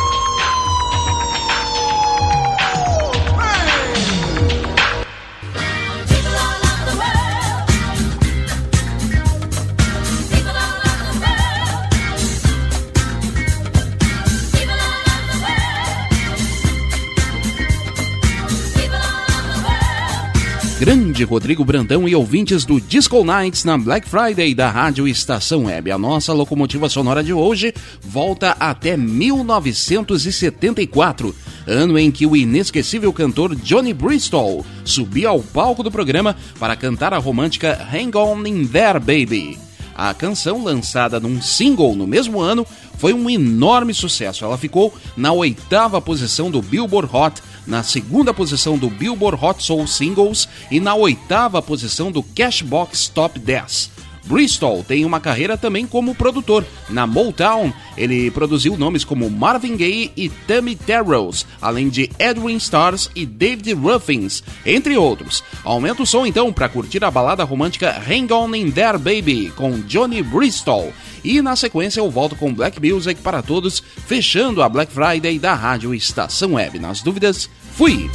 Grande 20.80 21.23
Rodrigo 21.26 21.65
Brandão 21.65 22.07
e 22.07 22.15
ouvintes 22.15 22.64
do 22.64 22.80
Disco 22.80 23.22
Nights 23.22 23.65
na 23.65 23.77
Black 23.77 24.07
Friday 24.07 24.56
da 24.56 24.69
Rádio 24.69 25.06
Estação 25.10 25.65
Web. 25.65 25.91
A 25.91 25.97
nossa 25.97 26.31
locomotiva 26.31 26.88
sonora 26.88 27.22
de 27.22 27.34
hoje 27.34 27.73
volta 28.01 28.56
até 28.57 28.95
1974, 28.95 31.35
ano 31.68 31.99
em 31.99 32.10
que 32.10 32.26
o 32.26 32.34
inesquecível 32.34 33.11
cantor 33.11 33.56
Johnny 33.56 33.93
Bristol 33.93 34.65
subiu 34.85 35.27
ao 35.27 35.41
palco 35.41 35.84
do 35.84 35.91
programa 35.91 36.34
para 36.57 36.77
cantar 36.77 37.14
a 37.14 37.18
romântica 37.18 37.85
Hang 37.93 38.18
On 38.18 38.47
In 38.47 38.65
There 38.65 39.01
Baby. 39.01 39.69
A 40.01 40.13
canção, 40.13 40.63
lançada 40.63 41.19
num 41.19 41.41
single 41.41 41.93
no 41.93 42.07
mesmo 42.07 42.39
ano, 42.39 42.65
foi 42.97 43.11
um 43.11 43.30
enorme 43.30 43.93
sucesso. 43.93 44.45
Ela 44.45 44.57
ficou 44.57 44.93
na 45.17 45.34
oitava 45.34 45.99
posição 45.99 46.49
do 46.49 46.61
Billboard 46.61 47.13
Hot 47.13 47.41
na 47.67 47.84
segunda 47.84 48.34
posição 48.34 48.77
do 48.77 48.89
Billboard 48.89 49.38
Hot 49.43 49.61
Soul 49.61 49.85
Singles 49.88 50.47
e 50.71 50.80
na 50.80 50.95
oitava 50.95 51.61
posição 51.61 52.13
do 52.13 52.23
Cashbox 52.23 53.09
Top 53.09 53.38
10. 53.38 53.98
Bristol 54.26 54.84
tem 54.84 55.06
uma 55.06 55.20
carreira 55.20 55.58
também 55.58 55.86
como 55.86 56.16
produtor. 56.16 56.66
Na 56.90 57.08
Motown, 57.08 57.74
ele 57.98 58.30
produziu 58.32 58.78
nomes 58.78 59.04
como 59.04 59.30
Marvin 59.30 59.76
Gaye 59.76 60.12
e 60.16 60.30
Tammy 60.30 60.76
Terrells, 60.76 61.46
além 61.62 61.90
de 61.90 62.10
Edwin 62.20 62.58
Stars 62.58 63.10
e 63.16 63.26
David 63.26 63.74
Ruffins, 63.74 64.44
entre 64.66 64.98
outros. 64.98 65.44
Aumenta 65.64 66.04
o 66.04 66.06
som 66.06 66.26
então 66.26 66.52
para 66.54 66.70
curtir 66.70 67.04
a 67.04 67.12
balada 67.12 67.44
romântica 67.44 68.02
Hang 68.08 68.32
On 68.34 68.54
In 68.56 68.72
There 68.72 68.98
Baby, 68.98 69.52
com 69.56 69.80
Johnny 69.82 70.22
Bristol. 70.22 70.94
E 71.24 71.41
na 71.41 71.56
sequência 71.56 72.00
eu 72.00 72.10
volto 72.10 72.36
com 72.36 72.54
Black 72.54 72.80
Music 72.80 73.22
para 73.22 73.41
todos, 73.41 73.84
fechando 74.08 74.62
a 74.62 74.70
Black 74.70 74.91
Friday 74.91 75.38
da 75.38 75.54
Rádio 75.54 75.94
Estação 75.94 76.54
Web. 76.54 76.80
Nas 76.80 77.02
dúvidas, 77.02 77.50
fui! 77.76 78.10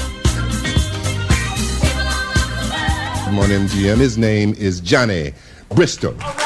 Come 3.25 3.41
on, 3.41 3.49
MGM. 3.49 4.01
His 4.01 4.17
name 4.17 4.55
is 4.59 4.81
Johnny 4.81 5.35
Bristol. 5.69 6.44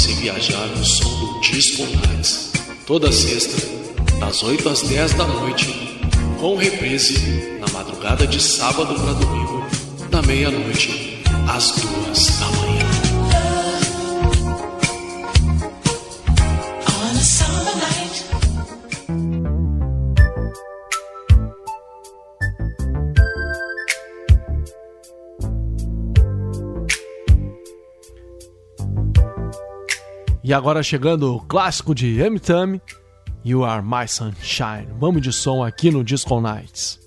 você 0.00 0.14
viajar 0.14 0.66
no 0.68 0.82
som 0.82 1.10
do 1.10 1.40
Disco 1.40 1.82
Nights. 1.82 2.52
Toda 2.86 3.12
sexta, 3.12 3.60
das 4.18 4.42
8 4.42 4.66
às 4.66 4.80
10 4.80 5.12
da 5.12 5.26
noite, 5.26 6.00
com 6.40 6.56
reprise 6.56 7.58
na 7.60 7.68
madrugada 7.70 8.26
de 8.26 8.40
sábado 8.42 8.94
para 8.94 9.12
domingo, 9.12 9.62
da 10.10 10.22
meia-noite 10.22 11.22
às 11.46 11.72
duas. 11.72 12.39
E 30.50 30.52
agora 30.52 30.82
chegando 30.82 31.32
o 31.32 31.40
clássico 31.40 31.94
de 31.94 32.20
Amitam, 32.24 32.80
You 33.44 33.64
Are 33.64 33.80
My 33.80 34.08
Sunshine. 34.08 34.88
Vamos 34.98 35.22
de 35.22 35.32
som 35.32 35.62
aqui 35.62 35.92
no 35.92 36.02
Disco 36.02 36.40
Nights. 36.40 36.98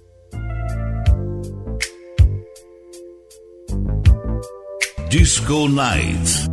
Disco 5.10 5.68
Nights. 5.68 6.52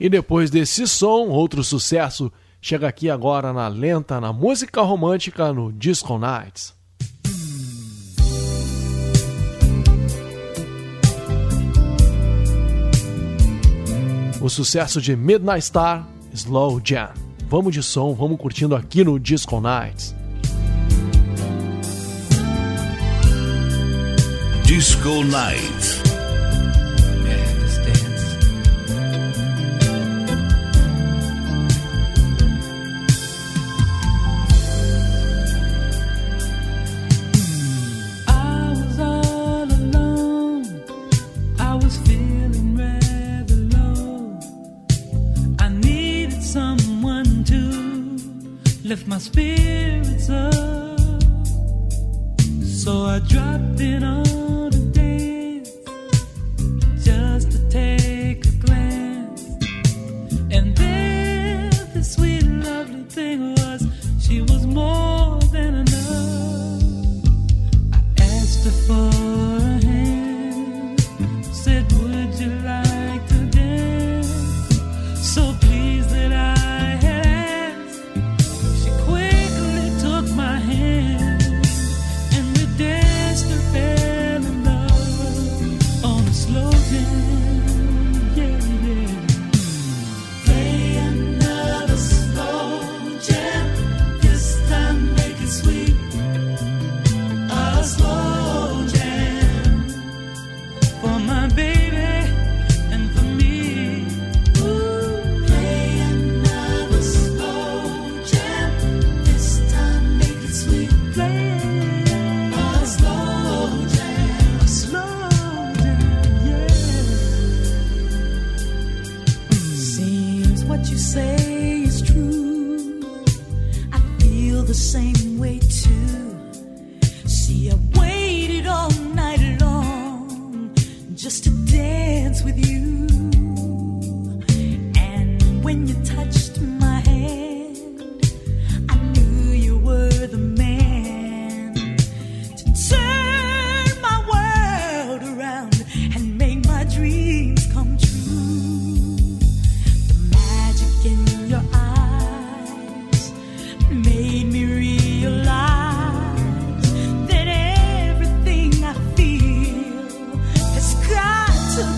E 0.00 0.08
depois 0.08 0.50
desse 0.50 0.88
som, 0.88 1.28
outro 1.28 1.62
sucesso 1.62 2.32
chega 2.58 2.88
aqui 2.88 3.10
agora 3.10 3.52
na 3.52 3.68
lenta, 3.68 4.18
na 4.18 4.32
música 4.32 4.80
romântica, 4.80 5.52
no 5.52 5.70
Disco 5.70 6.18
Nights. 6.18 6.74
O 14.40 14.48
sucesso 14.48 15.02
de 15.02 15.14
Midnight 15.14 15.66
Star, 15.66 16.08
Slow 16.32 16.80
Jam. 16.82 17.10
Vamos 17.46 17.74
de 17.74 17.82
som, 17.82 18.14
vamos 18.14 18.38
curtindo 18.38 18.74
aqui 18.74 19.04
no 19.04 19.20
Disco 19.20 19.60
Nights. 19.60 20.14
Disco 24.64 25.22
Nights. 25.24 25.99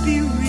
You. 0.05 0.42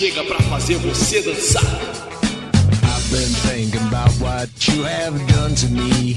Chega 0.00 0.24
pra 0.24 0.40
fazer 0.44 0.78
você 0.78 1.20
dançar. 1.20 1.62
I've 1.62 3.10
been 3.10 3.34
thinking 3.44 3.86
about 3.86 4.10
what 4.18 4.48
you 4.66 4.82
have 4.82 5.14
done 5.26 5.54
to 5.56 5.68
me. 5.68 6.16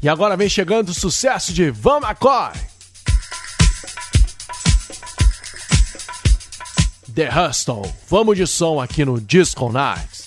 E 0.00 0.08
agora 0.08 0.36
vem 0.36 0.48
chegando 0.48 0.90
o 0.90 0.94
sucesso 0.94 1.52
de 1.52 1.72
Van 1.72 1.98
McCoy. 1.98 2.52
The 7.12 7.28
Hustle. 7.28 7.92
Vamos 8.08 8.36
de 8.36 8.46
som 8.46 8.80
aqui 8.80 9.04
no 9.04 9.20
Disco 9.20 9.72
Nights. 9.72 10.17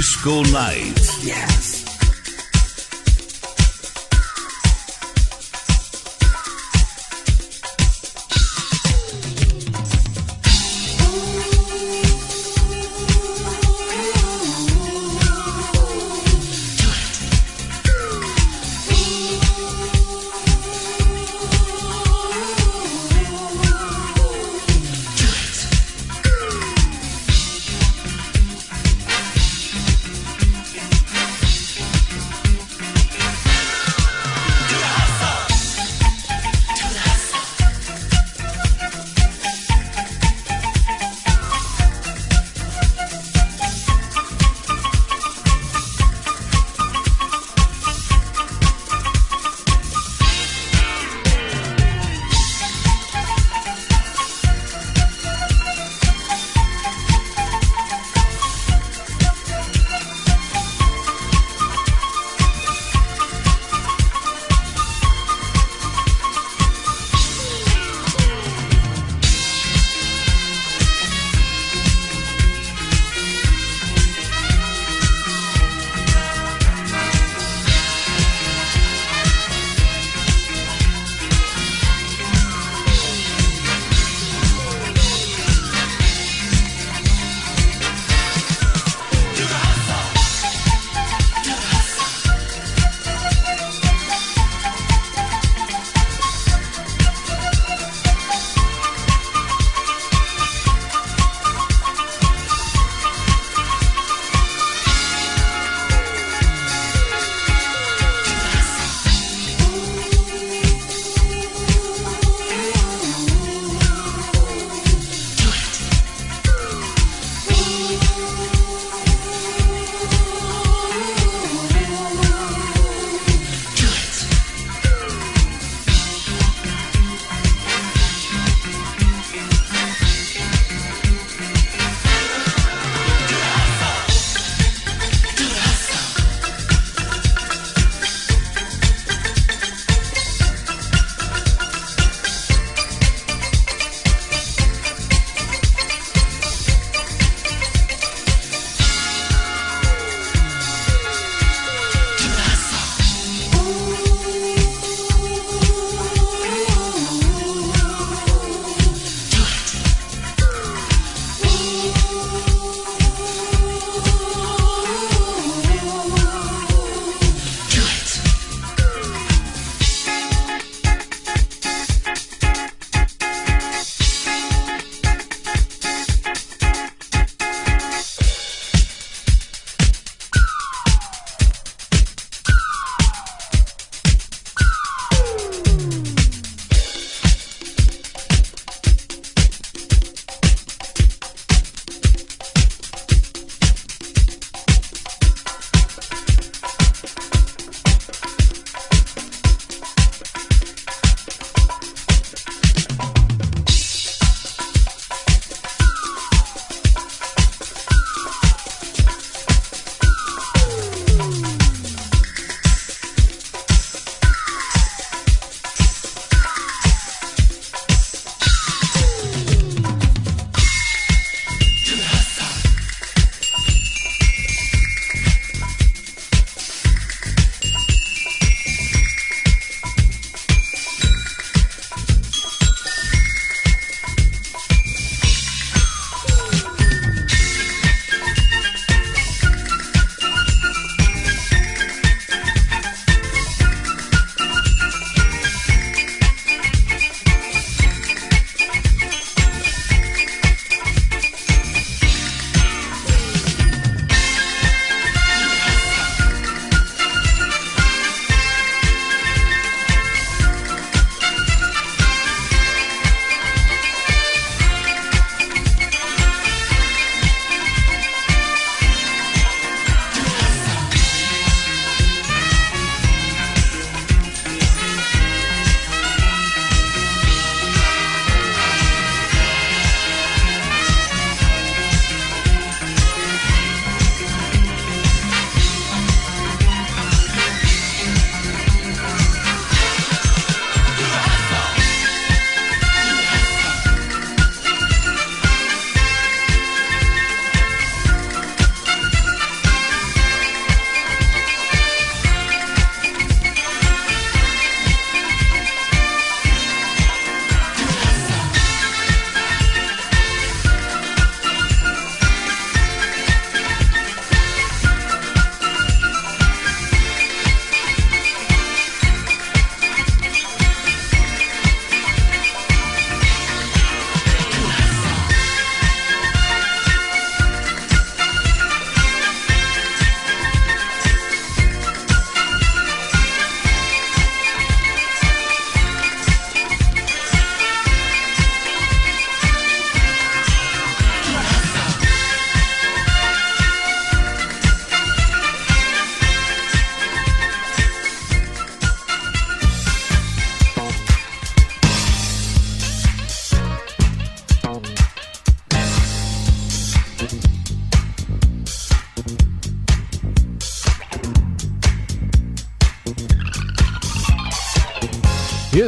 Disco 0.00 0.42
Night. 0.44 0.98
Yes. 1.22 1.79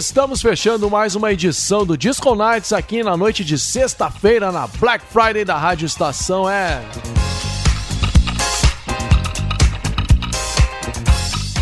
Estamos 0.03 0.43
fechando 0.43 0.91
mais 0.91 1.15
uma 1.15 1.33
edição 1.33 1.87
do 1.87 1.97
Disco 1.97 2.35
Nights 2.35 2.73
aqui 2.73 3.05
na 3.05 3.17
noite 3.17 3.45
de 3.45 3.57
sexta-feira 3.57 4.51
na 4.51 4.67
Black 4.67 5.05
Friday 5.07 5.45
da 5.45 5.57
Rádio 5.57 5.87
Estação. 5.87 6.51
É. 6.51 6.83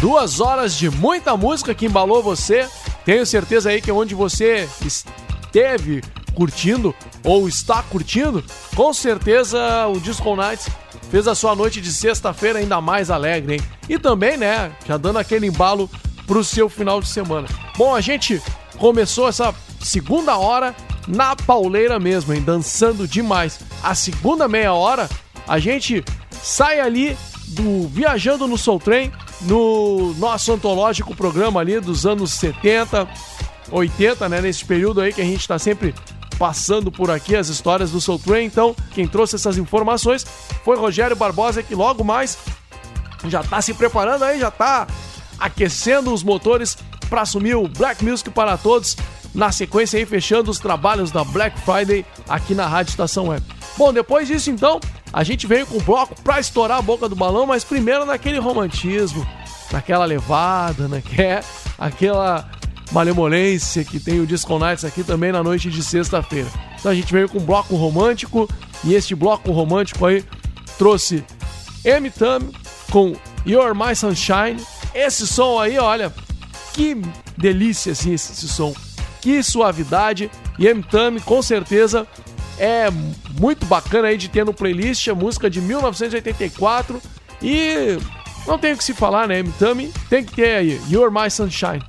Duas 0.01 0.41
horas 0.41 0.75
de 0.75 0.89
muita 0.89 1.37
música 1.37 1.75
que 1.75 1.85
embalou 1.85 2.23
você. 2.23 2.67
Tenho 3.05 3.27
certeza 3.27 3.69
aí 3.69 3.83
que 3.83 3.93
onde 3.93 4.15
você 4.15 4.67
esteve 4.87 6.03
curtindo 6.35 6.95
ou 7.23 7.47
está 7.47 7.83
curtindo, 7.83 8.43
com 8.75 8.95
certeza 8.95 9.87
o 9.87 10.01
Disco 10.01 10.35
Nights 10.35 10.67
fez 11.11 11.29
a 11.29 11.35
sua 11.35 11.55
noite 11.55 11.79
de 11.79 11.93
sexta-feira 11.93 12.59
ainda 12.59 12.81
mais 12.81 13.11
alegre, 13.11 13.57
hein? 13.57 13.61
E 13.87 13.99
também, 13.99 14.39
né, 14.39 14.73
já 14.87 14.97
dando 14.97 15.19
aquele 15.19 15.47
embalo 15.47 15.91
pro 16.31 16.45
seu 16.45 16.69
final 16.69 17.01
de 17.01 17.09
semana. 17.09 17.49
Bom, 17.77 17.93
a 17.93 18.01
gente 18.01 18.41
começou 18.79 19.27
essa 19.27 19.53
segunda 19.81 20.39
hora 20.39 20.77
na 21.09 21.35
pauleira 21.35 21.99
mesmo, 21.99 22.33
hein? 22.33 22.41
Dançando 22.41 23.09
demais. 23.09 23.59
A 23.83 23.97
segunda 23.97 24.47
meia 24.47 24.73
hora, 24.73 25.11
a 25.49 25.59
gente 25.59 26.05
sai 26.41 26.79
ali 26.79 27.19
do 27.49 27.89
Viajando 27.89 28.47
no 28.47 28.57
Soul 28.57 28.79
Train, 28.79 29.11
no 29.41 30.15
nosso 30.19 30.53
antológico 30.53 31.17
programa 31.17 31.59
ali 31.59 31.81
dos 31.81 32.07
anos 32.07 32.33
70, 32.35 33.09
80, 33.73 34.29
né? 34.29 34.41
Nesse 34.41 34.65
período 34.65 35.01
aí 35.01 35.13
que 35.13 35.21
a 35.21 35.25
gente 35.25 35.49
tá 35.49 35.59
sempre 35.59 35.93
passando 36.39 36.93
por 36.93 37.11
aqui 37.11 37.35
as 37.35 37.49
histórias 37.49 37.91
do 37.91 38.01
Soul 38.01 38.21
Train. 38.21 38.45
Então, 38.45 38.77
quem 38.93 39.09
trouxe 39.09 39.35
essas 39.35 39.59
informações 39.59 40.25
foi 40.65 40.77
Rogério 40.77 41.17
Barbosa, 41.17 41.61
que 41.61 41.75
logo 41.75 42.05
mais 42.05 42.39
já 43.27 43.43
tá 43.43 43.61
se 43.61 43.75
preparando 43.75 44.23
aí, 44.23 44.39
já 44.39 44.53
tá 44.53 44.87
aquecendo 45.41 46.13
os 46.13 46.23
motores 46.23 46.77
para 47.09 47.23
assumir 47.23 47.57
o 47.57 47.67
Black 47.67 48.05
Music 48.05 48.31
para 48.31 48.57
todos. 48.57 48.97
Na 49.35 49.53
sequência 49.53 49.99
aí, 49.99 50.05
fechando 50.05 50.51
os 50.51 50.59
trabalhos 50.59 51.11
da 51.11 51.25
Black 51.25 51.59
Friday 51.61 52.05
aqui 52.29 52.55
na 52.55 52.67
Rádio 52.67 52.91
Estação 52.91 53.29
Web. 53.29 53.45
Bom, 53.79 53.93
depois 53.93 54.29
disso 54.29 54.51
então, 54.51 54.81
a 55.13 55.23
gente 55.23 55.47
veio 55.47 55.67
com 55.67 55.79
o 55.79 55.83
bloco 55.83 56.21
para 56.23 56.41
estourar 56.41 56.79
a 56.79 56.83
boca 56.83 57.09
do 57.09 57.17
balão, 57.17 57.47
mas 57.47 57.65
primeiro 57.65 58.05
naquele 58.05 58.39
romantismo, 58.39 59.27
naquela 59.73 60.05
levada, 60.05 60.89
né? 60.89 61.01
Que 61.01 61.23
é 61.23 61.41
aquela 61.79 62.49
malemolência 62.93 63.85
que 63.85 64.01
tem 64.01 64.21
o 64.21 64.27
Disco 64.27 64.59
Nights 64.59 64.85
aqui 64.85 65.05
também 65.05 65.31
na 65.31 65.43
noite 65.43 65.71
de 65.71 65.83
sexta-feira. 65.83 66.49
Então 66.79 66.91
a 66.91 66.95
gente 66.95 67.13
veio 67.13 67.29
com 67.29 67.39
um 67.39 67.45
bloco 67.45 67.77
romântico 67.77 68.49
e 68.83 68.95
este 68.95 69.15
bloco 69.15 69.53
romântico 69.53 70.05
aí 70.07 70.25
trouxe 70.77 71.25
M 71.85 72.11
Thumb 72.11 72.53
com 72.91 73.15
You're 73.47 73.75
My 73.75 73.95
Sunshine. 73.95 74.57
Esse 74.95 75.27
som 75.27 75.59
aí, 75.59 75.79
olha, 75.79 76.13
que 76.73 76.97
delícia 77.37 77.93
assim 77.93 78.13
esse, 78.13 78.33
esse 78.33 78.49
som. 78.49 78.75
Que 79.21 79.43
suavidade. 79.43 80.31
E 80.59 80.67
M 80.67 80.83
Thumb 80.83 81.21
com 81.21 81.41
certeza 81.43 82.07
é 82.59 82.91
muito 83.39 83.65
bacana 83.67 84.09
aí 84.09 84.19
de 84.19 84.29
ter 84.29 84.45
no 84.45 84.53
playlist 84.53 85.09
a 85.09 85.15
música 85.15 85.49
de 85.49 85.61
1984 85.61 87.01
e 87.43 87.99
não 88.47 88.59
tem 88.59 88.75
o 88.75 88.77
que 88.77 88.85
se 88.85 88.93
falar, 88.93 89.27
né? 89.27 89.39
M 89.39 89.51
Thumb 89.59 89.91
tem 90.09 90.25
que 90.25 90.35
ter 90.35 90.57
aí 90.57 90.81
You're 90.91 91.11
My 91.11 91.31
Sunshine. 91.31 91.83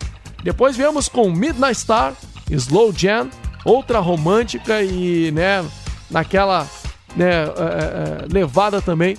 Depois 0.43 0.75
viemos 0.75 1.07
com 1.07 1.29
Midnight 1.29 1.77
Star, 1.77 2.13
Slow 2.49 2.93
Jam, 2.95 3.29
outra 3.63 3.99
romântica 3.99 4.81
e, 4.81 5.31
né, 5.31 5.63
naquela 6.09 6.67
né, 7.15 7.43
é, 7.43 7.45
é, 7.45 8.25
levada 8.31 8.81
também 8.81 9.17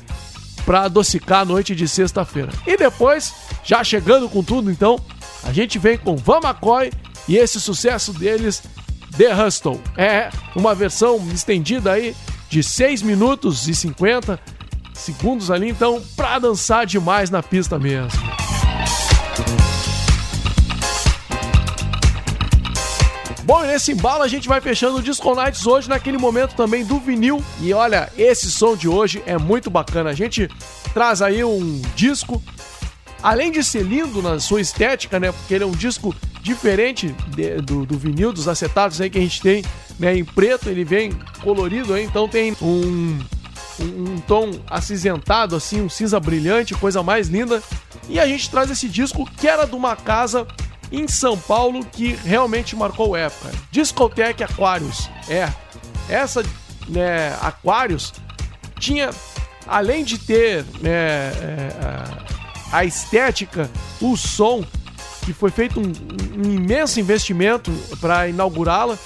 para 0.65 0.83
adocicar 0.83 1.41
a 1.41 1.45
noite 1.45 1.75
de 1.75 1.87
sexta-feira. 1.89 2.53
E 2.67 2.77
depois, 2.77 3.35
já 3.65 3.83
chegando 3.83 4.29
com 4.29 4.43
tudo, 4.43 4.71
então, 4.71 4.99
a 5.43 5.53
gente 5.53 5.79
vem 5.79 5.99
com 5.99 6.17
Van 6.17 6.41
McCoy 6.43 6.93
e 7.29 7.37
esse 7.37 7.61
sucesso 7.61 8.13
deles, 8.13 8.63
The 9.17 9.35
Hustle. 9.35 9.81
É 9.97 10.31
uma 10.55 10.75
versão 10.75 11.19
estendida 11.33 11.93
aí 11.93 12.15
de 12.49 12.63
6 12.63 13.03
minutos 13.03 13.67
e 13.69 13.75
50 13.75 14.39
segundos 14.95 15.51
ali, 15.51 15.69
então, 15.69 16.03
para 16.15 16.39
dançar 16.39 16.87
demais 16.87 17.31
na 17.31 17.43
pista 17.43 17.79
mesmo. 17.79 18.21
Bom, 23.53 23.63
e 23.65 23.67
nesse 23.67 23.93
embalo 23.93 24.23
a 24.23 24.29
gente 24.29 24.49
vai 24.49 24.63
fechando 24.63 24.97
o 24.97 25.03
Disco 25.03 25.35
Nights 25.35 25.67
hoje 25.67 25.87
naquele 25.87 26.17
momento 26.17 26.55
também 26.55 26.87
do 26.87 26.99
vinil. 26.99 27.45
E 27.61 27.75
olha, 27.75 28.11
esse 28.17 28.51
som 28.51 28.75
de 28.75 28.89
hoje 28.89 29.23
é 29.27 29.37
muito 29.37 29.69
bacana. 29.69 30.09
A 30.09 30.15
gente 30.15 30.49
traz 30.95 31.21
aí 31.21 31.45
um 31.45 31.83
disco, 31.95 32.43
além 33.23 33.53
de 33.53 33.63
ser 33.63 33.83
lindo 33.83 34.23
na 34.23 34.41
sua 34.41 34.63
estética, 34.63 35.21
né? 35.21 35.33
Porque 35.33 35.53
ele 35.53 35.65
é 35.65 35.67
um 35.67 35.73
disco 35.73 36.17
diferente 36.41 37.15
de- 37.29 37.57
do, 37.57 37.85
do 37.85 37.99
vinil, 37.99 38.33
dos 38.33 38.49
acetatos 38.49 38.99
aí 39.03 39.11
que 39.11 39.19
a 39.19 39.21
gente 39.21 39.43
tem, 39.43 39.63
né? 39.99 40.17
Em 40.17 40.25
preto, 40.25 40.71
ele 40.71 40.83
vem 40.83 41.13
colorido 41.43 41.93
aí, 41.93 42.05
então 42.05 42.27
tem 42.27 42.57
um, 42.63 43.19
um, 43.79 44.15
um 44.15 44.21
tom 44.27 44.51
acinzentado, 44.67 45.57
assim, 45.57 45.83
um 45.83 45.91
cinza 45.91 46.19
brilhante, 46.19 46.75
coisa 46.75 47.03
mais 47.03 47.29
linda. 47.29 47.63
E 48.09 48.19
a 48.19 48.27
gente 48.27 48.49
traz 48.49 48.71
esse 48.71 48.89
disco 48.89 49.31
que 49.31 49.47
era 49.47 49.67
de 49.67 49.75
uma 49.75 49.95
casa 49.95 50.47
em 50.93 51.09
São 51.09 51.37
Paulo 51.39 51.85
que 51.85 52.13
realmente 52.13 52.77
marcou 52.77 53.17
época. 53.17 53.51
Discoteque 53.71 54.45
Aquarius. 54.45 55.09
É. 55.29 55.51
Essa 56.09 56.43
né, 56.89 57.35
Aquarius 57.41 58.13
tinha, 58.79 59.11
além 59.67 60.05
de 60.05 60.19
ter 60.19 60.65
né, 60.81 60.91
é, 60.91 61.73
a- 62.73 62.79
a 62.79 62.85
estética, 62.85 63.71
o 64.01 64.17
som, 64.17 64.65
que 65.25 65.33
foi 65.33 65.51
feito 65.51 65.81
um, 65.81 65.93
um 66.47 66.51
imenso 66.53 66.99
investimento 67.01 67.71
para 68.01 68.29
inaugurá-la 68.29 68.99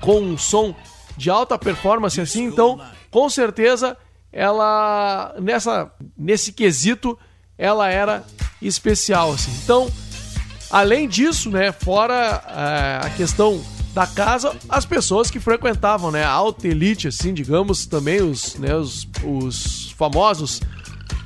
com 0.00 0.20
um 0.20 0.36
som 0.38 0.74
de 1.16 1.30
alta 1.30 1.56
performance 1.58 2.20
assim, 2.20 2.44
então 2.44 2.80
com 3.10 3.30
certeza 3.30 3.96
ela 4.32 5.32
nessa 5.40 5.90
nesse 6.18 6.52
quesito 6.52 7.16
ela 7.56 7.88
era 7.88 8.24
especial 8.60 9.32
assim. 9.32 9.52
Então, 9.62 9.88
além 10.74 11.08
disso, 11.08 11.48
né, 11.50 11.70
fora 11.70 12.42
eh, 12.48 12.98
a 13.06 13.10
questão 13.10 13.62
da 13.94 14.08
casa, 14.08 14.52
as 14.68 14.84
pessoas 14.84 15.30
que 15.30 15.38
frequentavam, 15.38 16.10
né, 16.10 16.24
a 16.24 16.30
alta 16.30 16.66
elite 16.66 17.06
assim, 17.06 17.32
digamos, 17.32 17.86
também 17.86 18.20
os, 18.20 18.56
né, 18.56 18.74
os, 18.74 19.06
os 19.22 19.94
famosos 19.96 20.60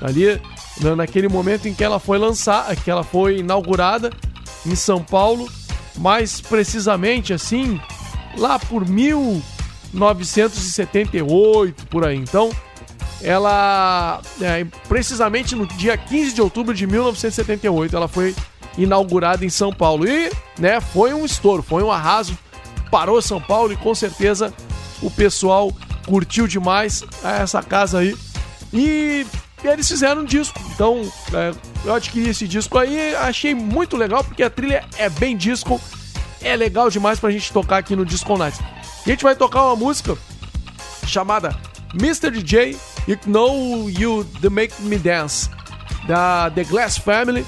ali 0.02 0.38
na- 0.82 0.94
naquele 0.94 1.28
momento 1.28 1.66
em 1.66 1.72
que 1.72 1.82
ela 1.82 1.98
foi 1.98 2.18
lançada, 2.18 2.76
que 2.76 2.90
ela 2.90 3.02
foi 3.02 3.38
inaugurada 3.38 4.10
em 4.66 4.74
São 4.74 5.02
Paulo, 5.02 5.48
mais 5.96 6.42
precisamente 6.42 7.32
assim, 7.32 7.80
lá 8.36 8.58
por 8.58 8.86
1978, 8.86 11.86
por 11.86 12.04
aí. 12.04 12.18
Então, 12.18 12.50
ela 13.22 14.20
é, 14.42 14.66
precisamente 14.88 15.54
no 15.56 15.66
dia 15.66 15.96
15 15.96 16.34
de 16.34 16.42
outubro 16.42 16.74
de 16.74 16.86
1978, 16.86 17.96
ela 17.96 18.08
foi 18.08 18.34
inaugurada 18.78 19.44
em 19.44 19.50
São 19.50 19.72
Paulo 19.72 20.08
e, 20.08 20.30
né, 20.58 20.80
foi 20.80 21.12
um 21.12 21.24
estouro, 21.24 21.62
foi 21.62 21.82
um 21.82 21.90
arraso, 21.90 22.38
parou 22.90 23.20
São 23.20 23.40
Paulo 23.40 23.72
e 23.72 23.76
com 23.76 23.94
certeza 23.94 24.54
o 25.02 25.10
pessoal 25.10 25.72
curtiu 26.06 26.46
demais 26.46 27.04
essa 27.22 27.62
casa 27.62 27.98
aí. 27.98 28.16
E 28.72 29.26
eles 29.62 29.88
fizeram 29.88 30.22
um 30.22 30.24
disco. 30.24 30.58
Então, 30.72 31.02
é, 31.34 31.52
eu 31.84 31.94
adquiri 31.94 32.30
esse 32.30 32.46
disco 32.46 32.78
aí, 32.78 33.14
achei 33.16 33.54
muito 33.54 33.96
legal 33.96 34.22
porque 34.22 34.42
a 34.42 34.50
trilha 34.50 34.84
é 34.96 35.08
bem 35.08 35.36
disco, 35.36 35.80
é 36.40 36.54
legal 36.56 36.88
demais 36.88 37.18
pra 37.18 37.30
gente 37.30 37.52
tocar 37.52 37.78
aqui 37.78 37.96
no 37.96 38.06
Disco 38.06 38.36
Nights. 38.38 38.60
A 39.04 39.08
gente 39.08 39.22
vai 39.22 39.34
tocar 39.34 39.64
uma 39.64 39.76
música 39.76 40.16
chamada 41.06 41.56
Mr. 41.94 42.30
DJ 42.30 42.76
You 43.06 43.18
Know 43.26 43.90
You 43.90 44.24
The 44.40 44.50
Make 44.50 44.82
Me 44.82 44.98
Dance 44.98 45.50
da 46.06 46.50
The 46.50 46.64
Glass 46.64 46.98
Family. 46.98 47.44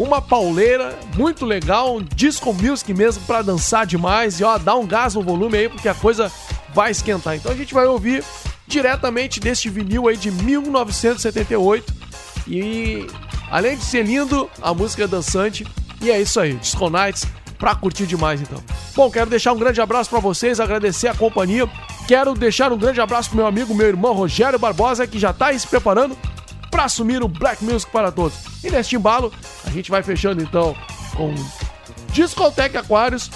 Uma 0.00 0.22
pauleira 0.22 0.98
muito 1.14 1.44
legal, 1.44 1.98
um 1.98 2.02
disco 2.02 2.54
music 2.54 2.94
mesmo 2.94 3.22
pra 3.26 3.42
dançar 3.42 3.84
demais 3.84 4.40
e 4.40 4.44
ó, 4.44 4.56
dá 4.56 4.74
um 4.74 4.86
gás 4.86 5.14
no 5.14 5.20
volume 5.20 5.58
aí 5.58 5.68
porque 5.68 5.90
a 5.90 5.94
coisa 5.94 6.32
vai 6.72 6.90
esquentar. 6.90 7.36
Então 7.36 7.52
a 7.52 7.54
gente 7.54 7.74
vai 7.74 7.84
ouvir 7.84 8.24
diretamente 8.66 9.38
deste 9.38 9.68
vinil 9.68 10.08
aí 10.08 10.16
de 10.16 10.30
1978 10.30 11.92
e 12.48 13.06
além 13.50 13.76
de 13.76 13.84
ser 13.84 14.06
lindo, 14.06 14.50
a 14.62 14.72
música 14.72 15.04
é 15.04 15.06
dançante 15.06 15.66
e 16.00 16.10
é 16.10 16.18
isso 16.18 16.40
aí, 16.40 16.54
Disco 16.54 16.88
Nights 16.88 17.26
pra 17.58 17.74
curtir 17.74 18.06
demais 18.06 18.40
então. 18.40 18.64
Bom, 18.96 19.10
quero 19.10 19.28
deixar 19.28 19.52
um 19.52 19.58
grande 19.58 19.82
abraço 19.82 20.08
pra 20.08 20.18
vocês, 20.18 20.60
agradecer 20.60 21.08
a 21.08 21.14
companhia. 21.14 21.68
Quero 22.08 22.32
deixar 22.32 22.72
um 22.72 22.78
grande 22.78 23.02
abraço 23.02 23.28
pro 23.28 23.36
meu 23.36 23.46
amigo, 23.46 23.74
meu 23.74 23.88
irmão 23.88 24.14
Rogério 24.14 24.58
Barbosa, 24.58 25.06
que 25.06 25.18
já 25.18 25.34
tá 25.34 25.48
aí 25.48 25.60
se 25.60 25.66
preparando 25.66 26.16
para 26.70 26.84
assumir 26.84 27.22
o 27.22 27.28
Black 27.28 27.64
Music 27.64 27.90
para 27.90 28.12
todos. 28.12 28.38
E 28.62 28.70
neste 28.70 28.96
embalo, 28.96 29.32
a 29.64 29.70
gente 29.70 29.90
vai 29.90 30.02
fechando 30.02 30.42
então 30.42 30.74
com 31.16 31.34
Discoteca 32.12 32.80
Aquários 32.80 33.30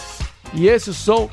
e 0.52 0.69
esse 0.69 0.94
som 0.94 1.28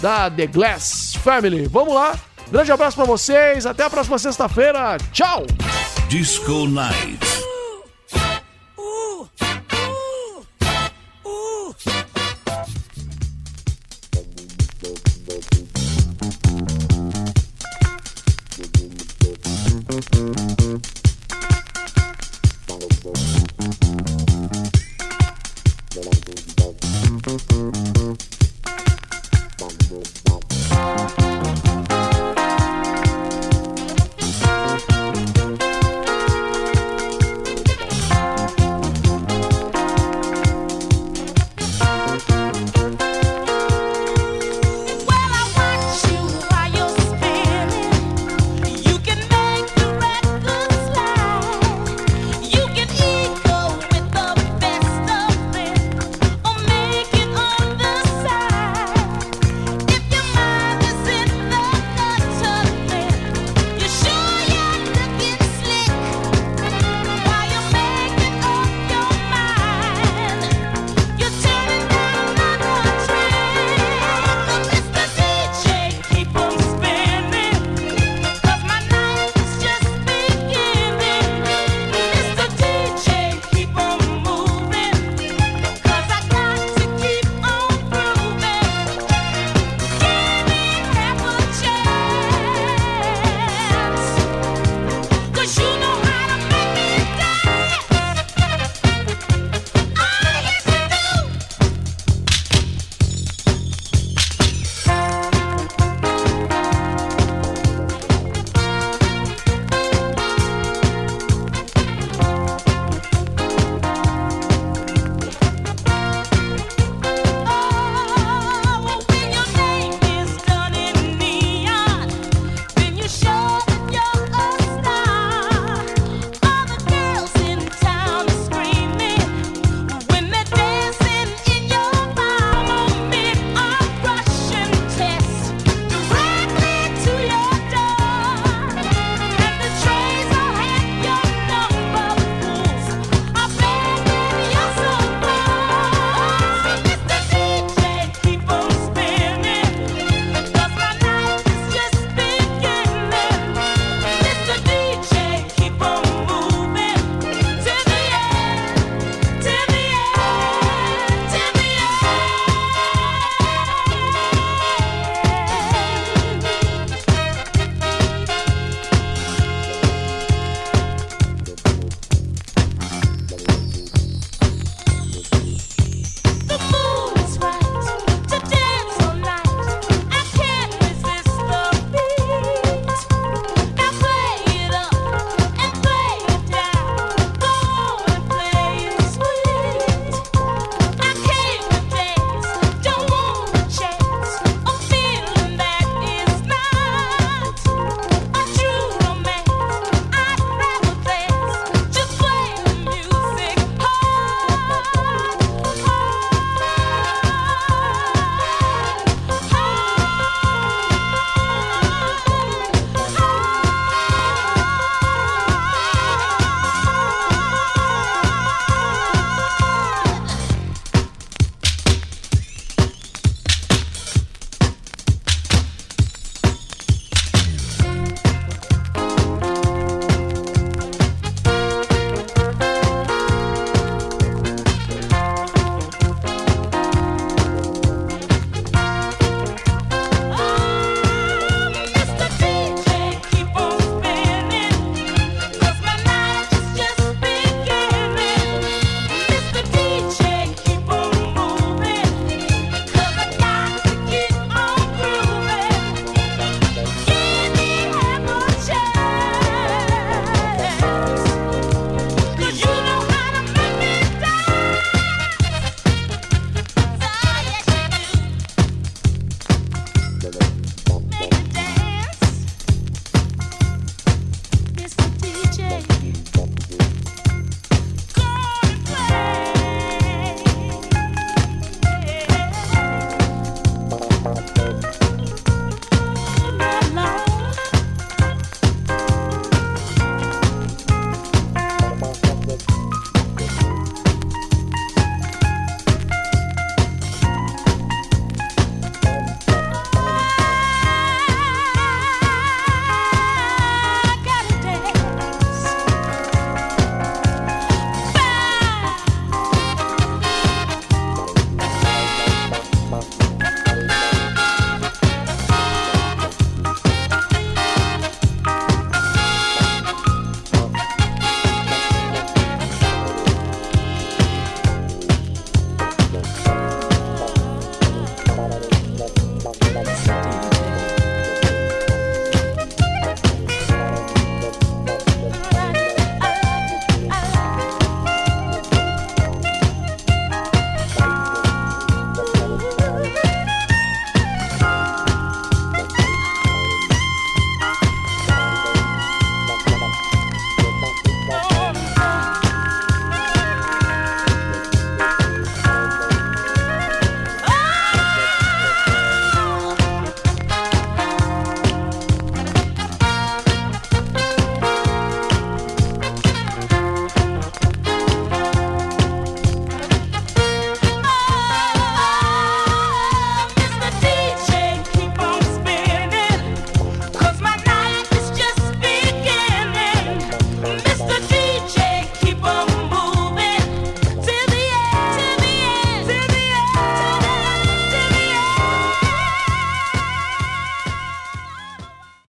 da 0.00 0.30
The 0.30 0.46
Glass 0.46 1.14
Family. 1.22 1.66
Vamos 1.66 1.94
lá, 1.94 2.18
grande 2.50 2.72
abraço 2.72 2.96
para 2.96 3.04
vocês, 3.04 3.66
até 3.66 3.84
a 3.84 3.90
próxima 3.90 4.18
sexta-feira, 4.18 4.96
tchau! 5.12 5.44
Disco 6.08 6.66
Night. 6.66 7.45